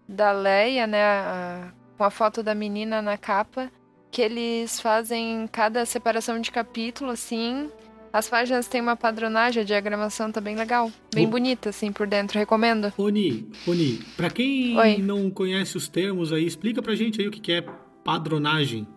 [0.08, 1.02] da Leia, né?
[1.04, 3.72] a- com a foto da menina na capa,
[4.12, 7.72] que eles fazem cada separação de capítulo, assim.
[8.14, 10.92] As páginas têm uma padronagem, a diagramação tá bem legal.
[11.14, 12.38] Bem Bo- bonita, assim, por dentro.
[12.38, 12.94] Recomendo.
[12.98, 14.98] Oni, Oni, pra quem Oi.
[14.98, 17.62] não conhece os termos aí, explica pra gente aí o que que é
[18.04, 18.88] padronagem.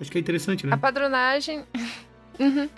[0.00, 0.74] Acho que é interessante, né?
[0.74, 1.64] A padronagem.
[2.42, 2.68] Uhum.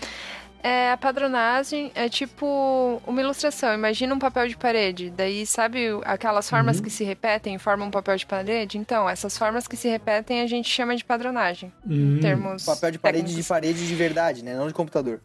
[0.63, 3.75] É, a padronagem é tipo uma ilustração.
[3.75, 5.11] Imagina um papel de parede.
[5.15, 6.85] Daí, sabe aquelas formas Uhum.
[6.85, 8.79] que se repetem e formam um papel de parede?
[8.79, 11.71] Então, essas formas que se repetem a gente chama de padronagem.
[11.87, 12.17] Hum.
[12.17, 12.65] Em termos.
[12.65, 13.49] Papel de parede de técnicos.
[13.49, 14.57] parede de verdade, né?
[14.57, 15.21] Não de computador.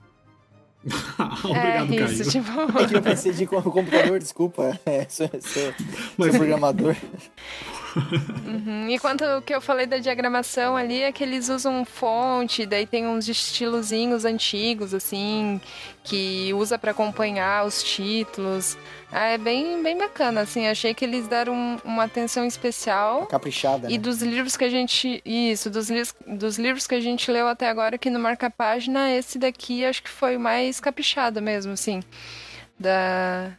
[1.43, 2.06] Obrigado, é, Caio.
[2.06, 2.49] isso, tipo.
[2.82, 4.78] É que eu pensei de co- computador, desculpa.
[4.86, 5.73] É, sou, sou,
[6.17, 6.95] Mas- sou programador.
[8.45, 8.89] Uhum.
[8.89, 13.08] E quanto que eu falei da diagramação ali é que eles usam fonte, daí tem
[13.08, 15.60] uns estilozinhos antigos, assim,
[16.04, 18.78] que usa pra acompanhar os títulos.
[19.12, 20.67] Ah, é bem, bem bacana, assim.
[20.67, 23.25] Achei que eles deram um- uma atenção especial.
[23.25, 23.97] Caprichada, E né?
[23.97, 25.21] dos livros que a gente.
[25.25, 29.12] Isso, dos, livros dos livros que a gente leu até agora aqui no Marca Página,
[29.12, 32.02] esse daqui acho que foi o mais caprichado mesmo, assim.
[32.80, 33.52] Da,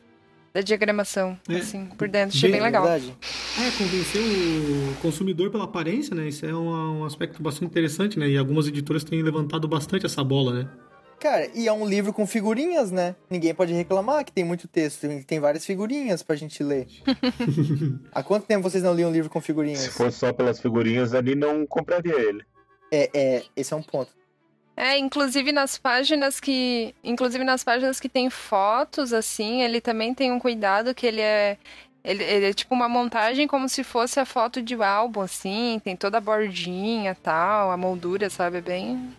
[0.53, 2.37] da diagramação, É, assim, por dentro.
[2.37, 2.83] Achei bem bem legal.
[2.85, 3.17] Verdade.
[3.59, 6.29] É, convencer o consumidor pela aparência, né?
[6.29, 8.29] Isso é um, um aspecto bastante interessante, né?
[8.29, 10.69] E algumas editoras têm levantado bastante essa bola, né?
[11.21, 13.15] Cara, e é um livro com figurinhas, né?
[13.29, 15.03] Ninguém pode reclamar que tem muito texto.
[15.03, 16.87] Tem, tem várias figurinhas pra gente ler.
[18.11, 19.81] Há quanto tempo vocês não liam um livro com figurinhas?
[19.81, 22.43] Se fosse só pelas figurinhas ali, não compraria ele.
[22.91, 24.11] É, é, esse é um ponto.
[24.81, 26.95] É, inclusive nas páginas que.
[27.05, 31.59] Inclusive nas páginas que tem fotos, assim, ele também tem um cuidado que ele é.
[32.03, 35.95] Ele, ele é tipo uma montagem como se fosse a foto de álbum, assim, tem
[35.95, 38.57] toda a bordinha tal, a moldura, sabe?
[38.57, 39.11] É bem.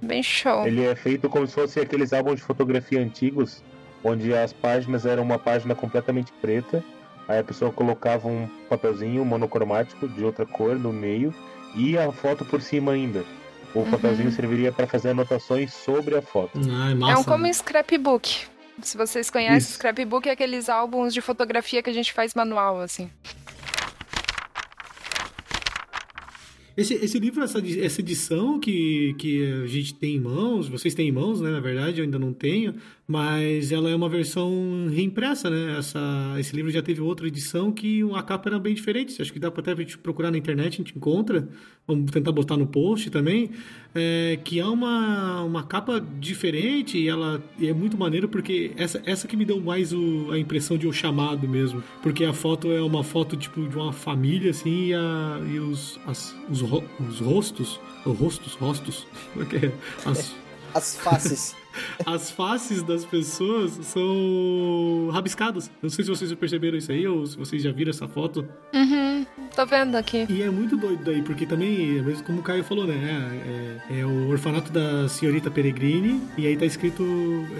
[0.00, 0.66] Bem show.
[0.66, 3.62] Ele é feito como se fosse aqueles álbuns de fotografia antigos,
[4.02, 6.82] onde as páginas eram uma página completamente preta,
[7.28, 11.34] aí a pessoa colocava um papelzinho monocromático de outra cor no meio
[11.76, 13.26] e a foto por cima ainda.
[13.74, 16.58] O papelzinho serviria para fazer anotações sobre a foto.
[16.70, 17.12] Ah, é massa.
[17.12, 17.52] É um como né?
[17.52, 18.46] scrapbook.
[18.82, 19.74] Se vocês conhecem, Isso.
[19.74, 23.10] scrapbook é aqueles álbuns de fotografia que a gente faz manual, assim.
[26.80, 31.08] Esse, esse livro, essa, essa edição que, que a gente tem em mãos, vocês têm
[31.08, 31.50] em mãos, né?
[31.50, 32.74] Na verdade, eu ainda não tenho,
[33.06, 35.76] mas ela é uma versão reimpressa, né?
[35.78, 36.00] Essa,
[36.38, 39.20] esse livro já teve outra edição que a capa era bem diferente.
[39.20, 41.46] Acho que dá pra até a gente procurar na internet, a gente encontra.
[41.86, 43.50] Vamos tentar botar no post também.
[43.92, 49.02] É, que é uma, uma capa diferente e ela e é muito maneiro porque essa,
[49.04, 51.82] essa que me deu mais o- a impressão de o chamado mesmo.
[52.00, 55.98] Porque a foto é uma foto tipo de uma família assim e, a, e os,
[56.06, 59.06] as- os, ro- os rostos, ou rostos, rostos,
[59.40, 59.72] é que é?
[60.08, 60.32] As,
[60.74, 61.56] As faces.
[62.06, 65.70] As faces das pessoas são rabiscadas.
[65.82, 68.46] Não sei se vocês perceberam isso aí ou se vocês já viram essa foto.
[68.74, 70.26] Uhum, tô vendo aqui.
[70.28, 72.94] E é muito doido daí, porque também, é mesmo como o Caio falou, né?
[73.88, 77.02] É, é- é o orfanato da senhorita Peregrini, e aí tá escrito,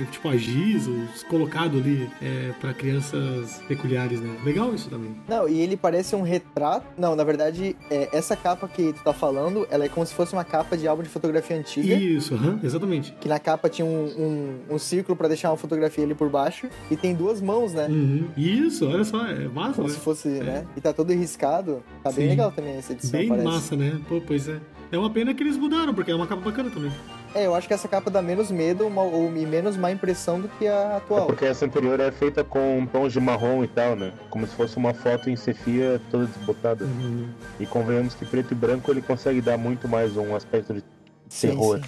[0.00, 4.36] é, tipo, a giz, os- colocado ali é, para crianças peculiares, né?
[4.44, 5.14] Legal isso também.
[5.28, 6.86] Não, e ele parece um retrato.
[6.98, 10.32] Não, na verdade, é, essa capa que tu tá falando, ela é como se fosse
[10.32, 11.94] uma capa de álbum de fotografia antiga.
[11.94, 13.12] Isso, aham, exatamente.
[13.20, 16.68] Que na capa tinha um, um, um círculo pra deixar uma fotografia ali por baixo.
[16.90, 17.86] E tem duas mãos, né?
[17.88, 18.28] Uhum.
[18.36, 19.94] Isso, olha só, é massa, Como né?
[19.94, 20.64] se fosse, né?
[20.76, 21.82] E tá todo riscado.
[22.02, 22.30] Tá bem Sim.
[22.30, 23.46] legal também essa edição, Bem parece.
[23.46, 24.00] massa, né?
[24.08, 24.58] Pô, pois é.
[24.92, 26.90] É uma pena que eles mudaram, porque é uma capa bacana também.
[27.32, 30.40] É, eu acho que essa capa dá menos medo uma- ou, e menos má impressão
[30.40, 31.26] do que a É atual.
[31.26, 34.12] porque essa anterior é feita com tons de marrom e tal, né?
[34.28, 36.84] Como se fosse uma foto em cefia toda desbotada.
[36.84, 37.28] Uhum.
[37.60, 40.82] E convenhamos que preto e branco ele consegue dar muito mais um aspecto de
[41.28, 41.76] Sim, terror.
[41.78, 41.84] sim.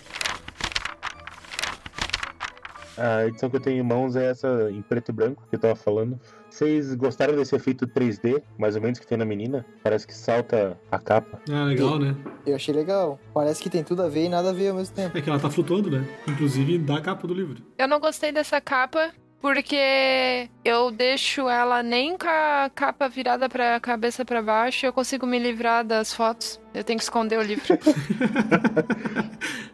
[2.96, 5.60] A edição que eu tenho em mãos é essa em preto e branco que eu
[5.60, 6.20] tava falando.
[6.50, 9.64] Vocês gostaram desse efeito 3D, mais ou menos, que tem na menina?
[9.82, 11.40] Parece que salta a capa.
[11.50, 12.14] Ah, legal, né?
[12.44, 13.18] Eu achei legal.
[13.32, 15.16] Parece que tem tudo a ver e nada a ver ao mesmo tempo.
[15.16, 16.06] É que ela tá flutuando, né?
[16.28, 17.62] Inclusive da capa do livro.
[17.78, 23.80] Eu não gostei dessa capa porque eu deixo ela nem com a capa virada pra
[23.80, 26.60] cabeça pra baixo e eu consigo me livrar das fotos.
[26.72, 27.64] Eu tenho que esconder o livro.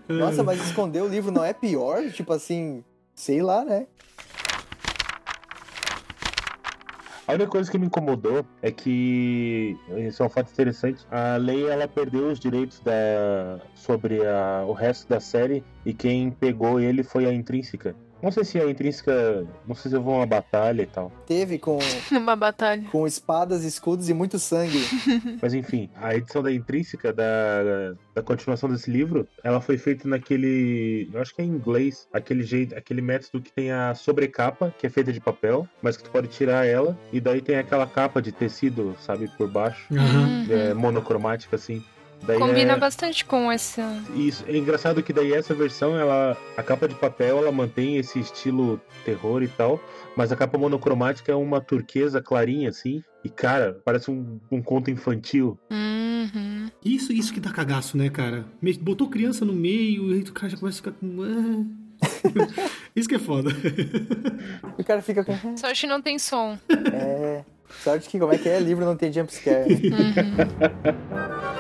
[0.09, 2.02] Nossa, mas esconder o livro não é pior?
[2.11, 2.83] Tipo assim,
[3.18, 3.87] sei lá, né?
[7.26, 9.76] A única coisa que me incomodou é que,
[10.09, 14.72] isso é um fato interessante, a lei ela perdeu os direitos da, sobre a- o
[14.72, 17.94] resto da série e quem pegou ele foi a Intrínseca.
[18.22, 21.78] Não sei se a Intrínseca, não sei se houve uma batalha e tal, Teve com,
[22.11, 22.83] Numa batalha.
[22.90, 24.78] com espadas, escudos e muito sangue.
[25.40, 31.09] mas enfim, a edição da Intrínseca da, da continuação desse livro, ela foi feita naquele,
[31.12, 34.87] eu acho que é em inglês, aquele jeito, aquele método que tem a sobrecapa, que
[34.87, 38.20] é feita de papel, mas que tu pode tirar ela e daí tem aquela capa
[38.20, 39.87] de tecido, sabe, por baixo.
[39.92, 40.18] Aham.
[40.18, 40.46] Uhum.
[40.50, 41.83] é, monocromática, assim.
[42.22, 42.78] Daí Combina é...
[42.78, 43.81] bastante com esse.
[44.14, 48.18] Isso, é engraçado que daí essa versão, ela, a capa de papel, ela mantém esse
[48.18, 49.81] estilo terror e tal,
[50.16, 54.90] mas a capa monocromática é uma turquesa clarinha, assim, e cara, parece um, um conto
[54.90, 55.59] infantil.
[55.70, 56.70] Uhum.
[56.85, 58.44] Isso, isso que dá cagaço, né, cara?
[58.81, 61.22] Botou criança no meio, e aí o cara já começa a ficar com.
[61.22, 61.88] ah.
[62.94, 63.50] isso que é foda.
[64.76, 65.35] O cara fica com.
[65.57, 66.59] Sorte não tem som.
[66.92, 67.44] É.
[67.83, 68.59] Sorte que como é que é?
[68.61, 69.68] Livro não tem jumpscare.
[69.68, 69.96] Né?
[69.96, 71.54] Uhum.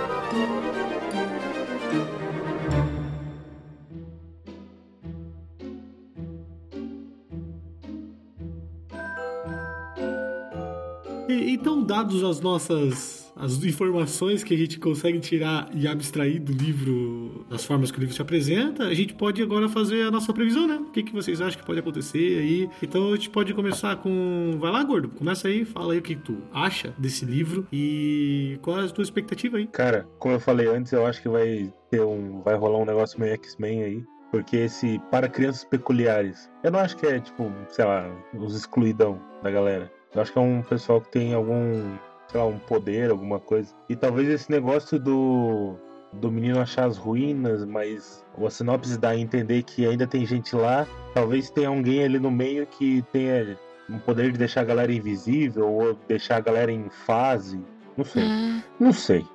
[11.98, 13.28] dados as nossas.
[13.40, 18.00] As informações que a gente consegue tirar e abstrair do livro, das formas que o
[18.00, 20.74] livro se apresenta, a gente pode agora fazer a nossa previsão, né?
[20.74, 22.68] O que, que vocês acham que pode acontecer aí?
[22.82, 24.56] Então a gente pode começar com.
[24.58, 25.08] Vai lá, gordo.
[25.10, 29.04] Começa aí, fala aí o que tu acha desse livro e qual é a tua
[29.04, 29.68] expectativa aí.
[29.68, 32.42] Cara, como eu falei antes, eu acho que vai ter um.
[32.42, 34.04] Vai rolar um negócio meio X-Men aí.
[34.32, 39.20] Porque esse para crianças peculiares, eu não acho que é tipo, sei lá, os excluidão
[39.44, 39.97] da galera.
[40.14, 41.96] Eu acho que é um pessoal que tem algum,
[42.28, 43.74] sei lá, um poder, alguma coisa.
[43.88, 45.76] E talvez esse negócio do
[46.12, 50.54] do menino achar as ruínas, mas a sinopse dá a entender que ainda tem gente
[50.56, 50.86] lá.
[51.14, 55.70] Talvez tenha alguém ali no meio que tenha um poder de deixar a galera invisível
[55.70, 57.60] ou deixar a galera em fase.
[57.98, 58.22] Não sei.
[58.22, 58.62] Hum.
[58.78, 59.26] Não sei.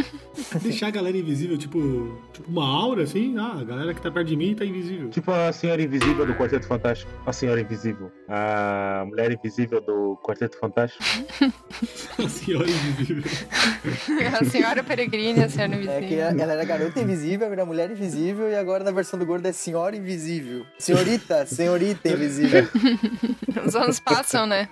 [0.60, 3.34] Deixar a galera invisível, tipo, tipo uma aura, assim.
[3.38, 5.08] Ah, a galera que tá perto de mim tá invisível.
[5.08, 7.10] Tipo a Senhora Invisível do Quarteto Fantástico.
[7.24, 8.12] A Senhora Invisível.
[8.28, 11.02] A Mulher Invisível do Quarteto Fantástico.
[12.22, 13.22] A senhora invisível.
[14.38, 16.42] A senhora peregrina, a senhora É que invisível.
[16.42, 19.96] ela era garota invisível, era mulher invisível e agora na versão do gordo é senhora
[19.96, 20.66] invisível.
[20.78, 22.68] Senhorita, senhorita invisível.
[23.66, 24.68] Os anos passam, né?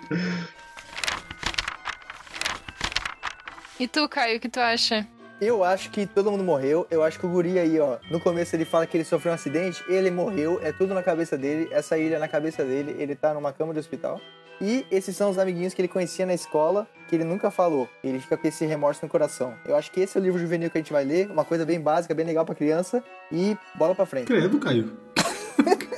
[3.79, 5.07] E tu, Caio, o que tu acha?
[5.39, 6.85] Eu acho que todo mundo morreu.
[6.91, 9.35] Eu acho que o guri aí, ó, no começo ele fala que ele sofreu um
[9.35, 13.15] acidente, ele morreu, é tudo na cabeça dele, essa ilha é na cabeça dele, ele
[13.15, 14.19] tá numa cama de hospital.
[14.59, 17.87] E esses são os amiguinhos que ele conhecia na escola, que ele nunca falou.
[18.03, 19.53] Ele fica com esse remorso no coração.
[19.65, 21.65] Eu acho que esse é o livro juvenil que a gente vai ler, uma coisa
[21.65, 23.01] bem básica, bem legal pra criança.
[23.31, 24.27] E bola pra frente.
[24.27, 24.91] Credo, Caio.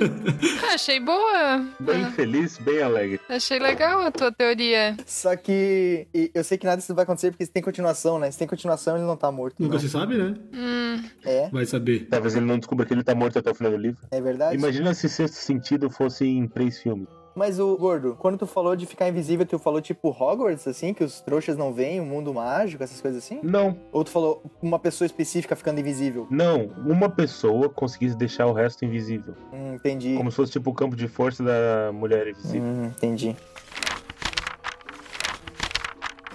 [0.70, 1.66] Ah, achei boa.
[1.80, 3.20] Bem Ah, feliz, bem alegre.
[3.28, 4.96] achei legal a tua teoria.
[5.06, 8.30] Só que eu sei que nada disso vai acontecer porque se tem continuação, né?
[8.30, 9.56] Se tem continuação, ele não tá morto.
[9.60, 9.80] Nunca não.
[9.80, 10.34] se sabe, né?
[10.54, 12.06] Hum, É, Vai saber.
[12.08, 14.00] Talvez ele não descubra que ele tá morto até o final do livro.
[14.10, 14.54] é verdade.
[14.56, 17.08] Imagina se Sexto Sentido fosse em três filmes.
[17.40, 21.02] Mas o Gordo, quando tu falou de ficar invisível, tu falou tipo Hogwarts, assim, que
[21.02, 23.40] os trouxas não veem, o mundo mágico, essas coisas assim?
[23.42, 26.26] Não, Ou tu falou uma pessoa específica ficando invisível?
[26.30, 26.66] não.
[26.84, 29.34] Uma pessoa conseguisse deixar o resto invisível.
[29.54, 30.16] Hum, entendi.
[30.18, 32.68] Como se fosse tipo o campo de força da mulher invisível.
[32.68, 33.34] Hum, entendi.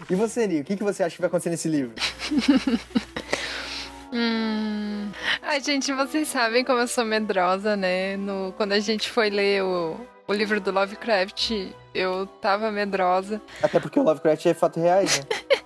[0.10, 1.94] E você, Nil, o que, que você acha que vai acontecer nesse livro?
[4.12, 5.12] hum.
[5.44, 8.18] Ai, gente, vocês sabem como eu sou medrosa, né?
[8.18, 9.96] No, quando a gente foi ler o,
[10.28, 11.52] o livro do Lovecraft,
[11.94, 13.42] eu tava medrosa.
[13.62, 15.56] Até porque o Lovecraft é fato reais, né?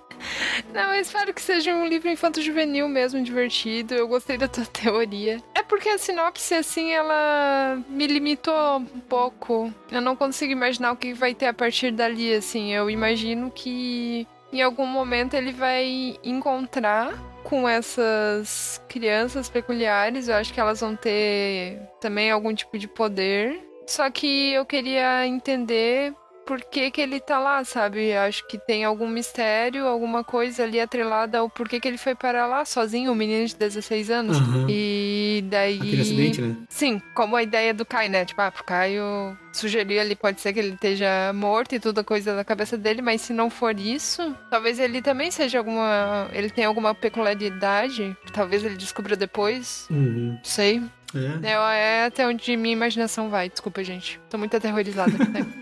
[0.72, 3.94] Não, eu espero que seja um livro infanto-juvenil mesmo, divertido.
[3.94, 5.42] Eu gostei da tua teoria.
[5.54, 9.72] É porque a sinopse, assim, ela me limitou um pouco.
[9.90, 12.72] Eu não consigo imaginar o que vai ter a partir dali, assim.
[12.72, 20.28] Eu imagino que em algum momento ele vai encontrar com essas crianças peculiares.
[20.28, 23.69] Eu acho que elas vão ter também algum tipo de poder.
[23.90, 26.14] Só que eu queria entender
[26.46, 28.12] por que, que ele tá lá, sabe?
[28.12, 32.46] Acho que tem algum mistério, alguma coisa ali atrelada ao porquê que ele foi parar
[32.46, 34.36] lá sozinho, um menino de 16 anos.
[34.36, 34.66] Aham.
[34.68, 35.76] E daí.
[35.76, 36.56] Aquele acidente, né?
[36.68, 38.24] Sim, como a ideia do Kai, né?
[38.24, 42.34] Tipo, ah, pro Caio sugerir ali, pode ser que ele esteja morto e tudo coisa
[42.34, 46.28] da cabeça dele, mas se não for isso, talvez ele também seja alguma.
[46.32, 49.86] Ele tenha alguma peculiaridade, talvez ele descubra depois.
[49.90, 50.34] Uhum.
[50.36, 50.82] Não sei.
[51.14, 51.48] É.
[51.48, 54.20] É, é até onde minha imaginação vai, desculpa, gente.
[54.28, 55.12] Tô muito aterrorizada.
[55.18, 55.46] né?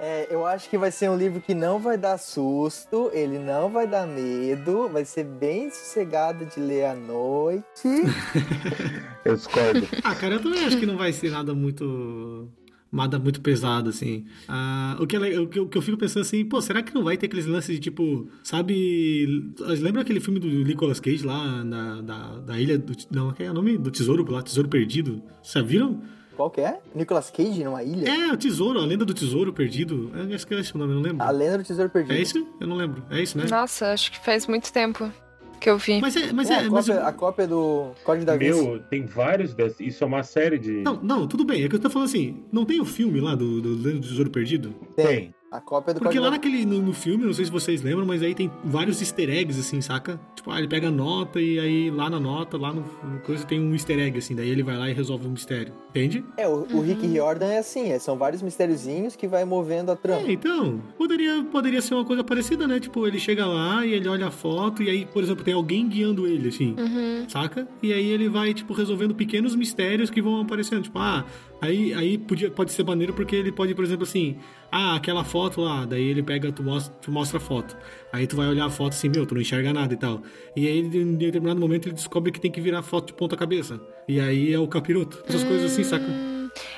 [0.02, 3.68] É, eu acho que vai ser um livro que não vai dar susto, ele não
[3.68, 7.64] vai dar medo, vai ser bem sossegado de ler à noite.
[9.22, 9.86] Eu discordo.
[10.02, 12.48] Ah, cara, eu também acho que não vai ser nada muito.
[12.92, 14.24] Nada muito pesado, assim.
[14.48, 16.82] Ah, o, que é o, que, eu- o que eu fico pensando assim, pô, será
[16.82, 19.52] que não vai ter aqueles lances de tipo, sabe.
[19.80, 22.92] Lembra aquele filme do Nicolas Cage lá na, da, da ilha do.
[23.10, 23.78] Não, que é o nome?
[23.78, 25.22] Do Tesouro lá, Tesouro Perdido.
[25.42, 26.02] Vocês já viram?
[26.36, 26.80] Qual que é?
[26.94, 28.08] Nicolas Cage numa ilha?
[28.08, 30.10] É, o Tesouro, a lenda do Tesouro Perdido.
[30.14, 31.22] Eu acho que é esse o nome, eu não lembro.
[31.24, 32.14] A Lenda do Tesouro Perdido.
[32.14, 32.46] É isso?
[32.58, 33.04] Eu não lembro.
[33.10, 33.44] É isso, né?
[33.48, 35.12] Nossa, acho que faz muito tempo
[35.60, 36.00] que eu vi.
[36.00, 36.32] Mas é.
[36.32, 38.62] Mas É, é, a, mas cópia, a cópia do Código da Vinci.
[38.62, 39.80] Meu, tem vários desses.
[39.80, 40.82] Isso é uma série de.
[40.82, 41.62] Não, não, tudo bem.
[41.62, 44.08] É que eu tô falando assim, não tem o filme lá do, do Lenda do
[44.08, 44.74] Tesouro Perdido?
[44.96, 45.34] Tem.
[45.50, 48.06] A cópia do Porque Código lá naquele, no, no filme, não sei se vocês lembram,
[48.06, 50.20] mas aí tem vários easter eggs, assim, saca?
[50.36, 53.44] Tipo, ah, ele pega a nota e aí lá na nota, lá no, no coisa
[53.44, 55.72] tem um easter egg, assim, daí ele vai lá e resolve um mistério.
[55.90, 56.24] Entende?
[56.36, 59.96] É, o, o Rick Riordan é assim, é, são vários mistériozinhos que vai movendo a
[59.96, 60.28] trama.
[60.28, 62.78] É, então, poderia, poderia ser uma coisa parecida, né?
[62.78, 65.88] Tipo, ele chega lá e ele olha a foto e aí, por exemplo, tem alguém
[65.88, 66.76] guiando ele, assim.
[66.78, 67.28] Uhum.
[67.28, 67.66] Saca?
[67.82, 70.82] E aí ele vai, tipo, resolvendo pequenos mistérios que vão aparecendo.
[70.84, 71.24] Tipo, ah,
[71.60, 74.38] aí, aí podia, pode ser maneiro porque ele pode, por exemplo, assim,
[74.70, 77.76] ah, aquela foto lá, daí ele pega, tu mostra, tu mostra a foto.
[78.12, 80.22] Aí tu vai olhar a foto assim, meu, tu não enxerga nada e tal.
[80.56, 83.36] E aí, em determinado momento, ele descobre que tem que virar a foto de ponta
[83.36, 83.80] cabeça.
[84.08, 85.22] E aí é o capiroto.
[85.28, 86.06] Essas coisas assim, saca?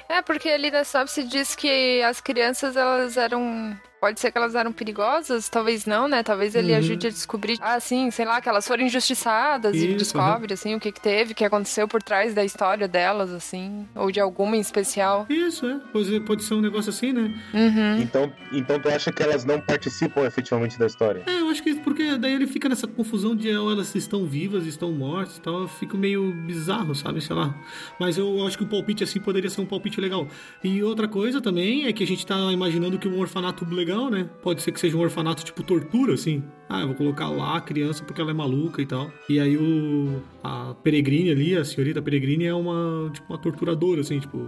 [0.08, 3.76] É, porque ali na sinopse diz que as crianças, elas eram...
[4.02, 6.24] Pode ser que elas eram perigosas, talvez não, né?
[6.24, 6.78] Talvez ele Uhum.
[6.78, 10.74] ajude a descobrir, ah, sim, sei lá, que elas foram injustiçadas e Isso, descobre, assim,
[10.74, 14.18] o que que teve, o que aconteceu por trás da história delas, assim, ou de
[14.18, 15.24] alguma em especial.
[15.30, 15.78] Isso, é.
[15.92, 17.32] Pode, pode ser um negócio assim, né?
[17.54, 18.02] Uhum.
[18.02, 21.22] Então, então tu acha que elas não participam efetivamente da história?
[21.24, 24.66] É, eu acho que porque daí ele fica nessa confusão de ou elas estão vivas,
[24.66, 25.68] estão mortas e tal.
[25.68, 27.20] Fica meio bizarro, sabe?
[27.20, 27.54] Sei lá.
[28.00, 30.26] Mas eu acho que o palpite assim poderia ser um palpite legal.
[30.64, 34.28] E outra coisa também é que a gente tá imaginando que um orfanato legal, né?
[34.42, 36.42] Pode ser que seja um orfanato tipo tortura, assim.
[36.68, 39.10] Ah, eu vou colocar lá a criança porque ela é maluca e tal.
[39.28, 40.22] E aí o.
[40.42, 44.38] A Peregrine ali, a senhorita Peregrine é uma, tipo, uma torturadora, assim, tipo.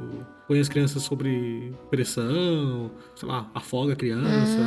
[0.49, 4.59] Põe as crianças sobre pressão, sei lá, afoga a criança,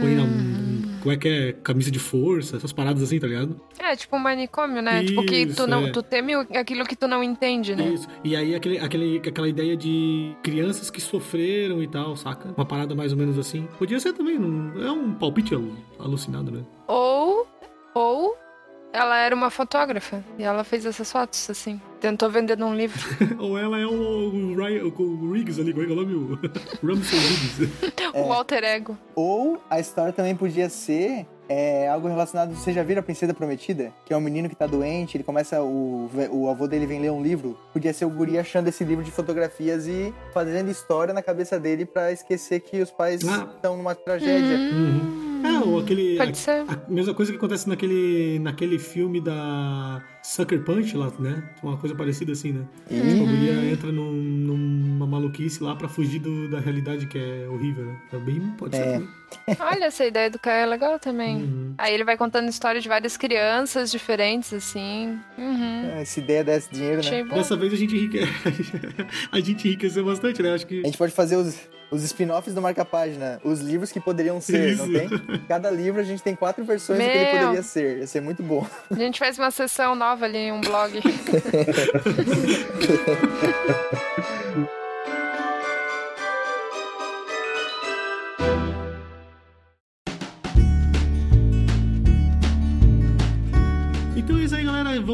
[0.00, 0.75] põe na.
[1.06, 1.52] Como é que é?
[1.52, 3.60] Camisa de força, essas paradas assim, tá ligado?
[3.78, 5.04] É, tipo um manicômio, né?
[5.04, 5.92] tipo que tu Isso, não, é.
[5.92, 7.90] tu teme aquilo que tu não entende, né?
[7.90, 8.08] Isso.
[8.24, 12.52] E aí aquele, aquele, aquela ideia de crianças que sofreram e tal, saca?
[12.56, 13.68] Uma parada mais ou menos assim.
[13.78, 16.64] Podia ser também, não, é um palpite alu- alucinado, né?
[16.88, 17.46] Ou,
[17.94, 18.36] ou
[18.96, 21.78] ela era uma fotógrafa e ela fez essas fotos, assim.
[22.00, 22.98] Tentou vender num livro.
[23.38, 26.14] Ou ela é o, o, Ryan, o, Riggs ali, como é que é o nome?
[26.14, 26.38] O
[26.86, 27.92] Ramsey Riggs.
[28.14, 28.96] O alter ego.
[29.14, 32.54] Ou a história também podia ser É algo relacionado.
[32.54, 33.92] Você já viram a Princesa Prometida?
[34.04, 35.62] Que é um menino que tá doente, ele começa.
[35.62, 37.56] O, o avô dele vem ler um livro.
[37.72, 41.84] Podia ser o guri achando esse livro de fotografias e fazendo história na cabeça dele
[41.86, 43.48] para esquecer que os pais Ah.
[43.54, 44.56] estão numa tragédia.
[44.56, 45.42] Uhum.
[45.44, 46.16] É, ou aquele.
[46.16, 46.64] Pode a- ser.
[46.66, 51.44] A mesma coisa que acontece naquele, naquele filme da Sucker Punch lá, né?
[51.62, 52.64] Uma coisa parecida assim, né?
[52.90, 53.00] Uhum.
[53.00, 54.12] Tipo, a guria entra num-
[54.96, 57.96] numa maluquice lá pra fugir do- da realidade que é horrível, né?
[58.10, 58.82] Também pode ser.
[58.82, 58.92] É.
[58.92, 59.08] também.
[59.60, 61.36] Olha, essa ideia do Caio é legal também.
[61.36, 61.74] Uhum.
[61.76, 65.18] Aí ele vai contando história de várias crianças diferentes, assim.
[65.36, 65.90] Uhum.
[66.00, 67.00] Essa ideia desse dinheiro, né?
[67.00, 67.34] Achei bom.
[67.34, 68.20] Dessa vez a gente enrique...
[69.30, 70.54] a gente enriqueceu bastante, né?
[70.54, 70.80] Acho que.
[70.80, 71.58] A gente pode fazer os,
[71.90, 74.92] os spin-offs do Marca-Página, os livros que poderiam ser, não Isso.
[74.92, 75.08] tem?
[75.48, 77.40] Cada livro a gente tem quatro versões do que ele Meu.
[77.40, 77.98] poderia ser.
[77.98, 78.64] Ia ser muito bom.
[78.90, 81.00] A gente faz uma sessão nova ali, um blog.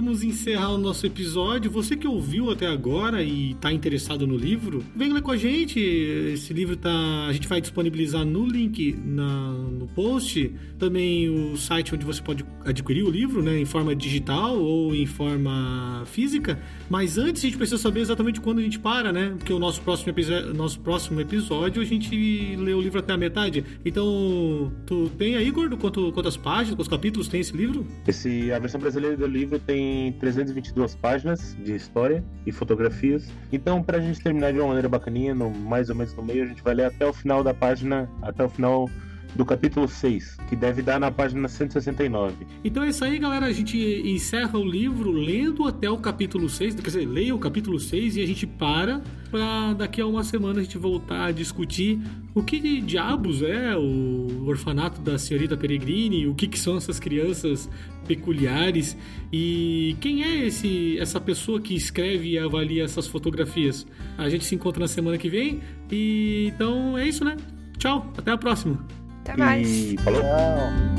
[0.02, 1.70] como Vamos encerrar o nosso episódio.
[1.70, 5.80] Você que ouviu até agora e tá interessado no livro, vem ler com a gente.
[5.80, 6.90] Esse livro tá.
[7.26, 10.52] A gente vai disponibilizar no link na, no post.
[10.78, 13.58] Também o site onde você pode adquirir o livro, né?
[13.58, 16.60] Em forma digital ou em forma física.
[16.90, 19.32] Mas antes a gente precisa saber exatamente quando a gente para, né?
[19.38, 20.12] Porque o nosso próximo,
[20.54, 23.64] nosso próximo episódio a gente lê o livro até a metade.
[23.82, 27.86] Então, tu tem aí, Gordo, quanto, quantas páginas, quantos capítulos tem esse livro?
[28.06, 33.30] Esse, a versão brasileira do livro tem 322 páginas de história e fotografias.
[33.52, 36.46] Então, pra gente terminar de uma maneira bacaninha, no, mais ou menos no meio, a
[36.46, 38.88] gente vai ler até o final da página, até o final
[39.34, 42.46] do capítulo 6, que deve dar na página 169.
[42.64, 43.46] Então é isso aí, galera.
[43.46, 46.74] A gente encerra o livro lendo até o capítulo 6.
[46.74, 50.60] Quer dizer, leia o capítulo 6 e a gente para pra daqui a uma semana
[50.60, 51.98] a gente voltar a discutir
[52.34, 57.68] o que diabos é o orfanato da senhorita Peregrine, o que, que são essas crianças
[58.06, 58.96] peculiares
[59.32, 63.86] e quem é esse essa pessoa que escreve e avalia essas fotografias.
[64.18, 65.60] A gente se encontra na semana que vem
[65.90, 67.36] e então é isso, né?
[67.78, 69.01] Tchau, até a próxima.
[69.22, 69.68] Até mais.
[69.68, 70.20] E falou?
[70.20, 70.92] Tchau.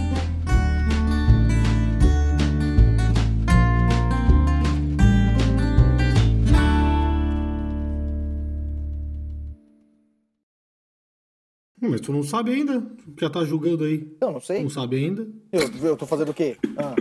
[11.82, 12.82] Mas tu não sabe ainda,
[13.20, 14.10] já tá julgando aí.
[14.22, 14.64] Eu não sei.
[14.64, 15.28] Não sabe ainda?
[15.52, 16.56] Eu, eu tô fazendo o quê?
[16.78, 16.96] Ah.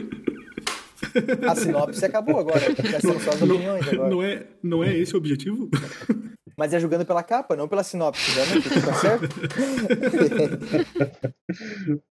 [1.48, 2.60] A sinopse acabou agora.
[3.00, 4.10] São só as opiniões agora.
[4.10, 5.70] Não é, não é esse o objetivo?
[6.62, 8.44] Mas é julgando pela capa, não pela sinopse, né?
[8.86, 9.26] Tá certo?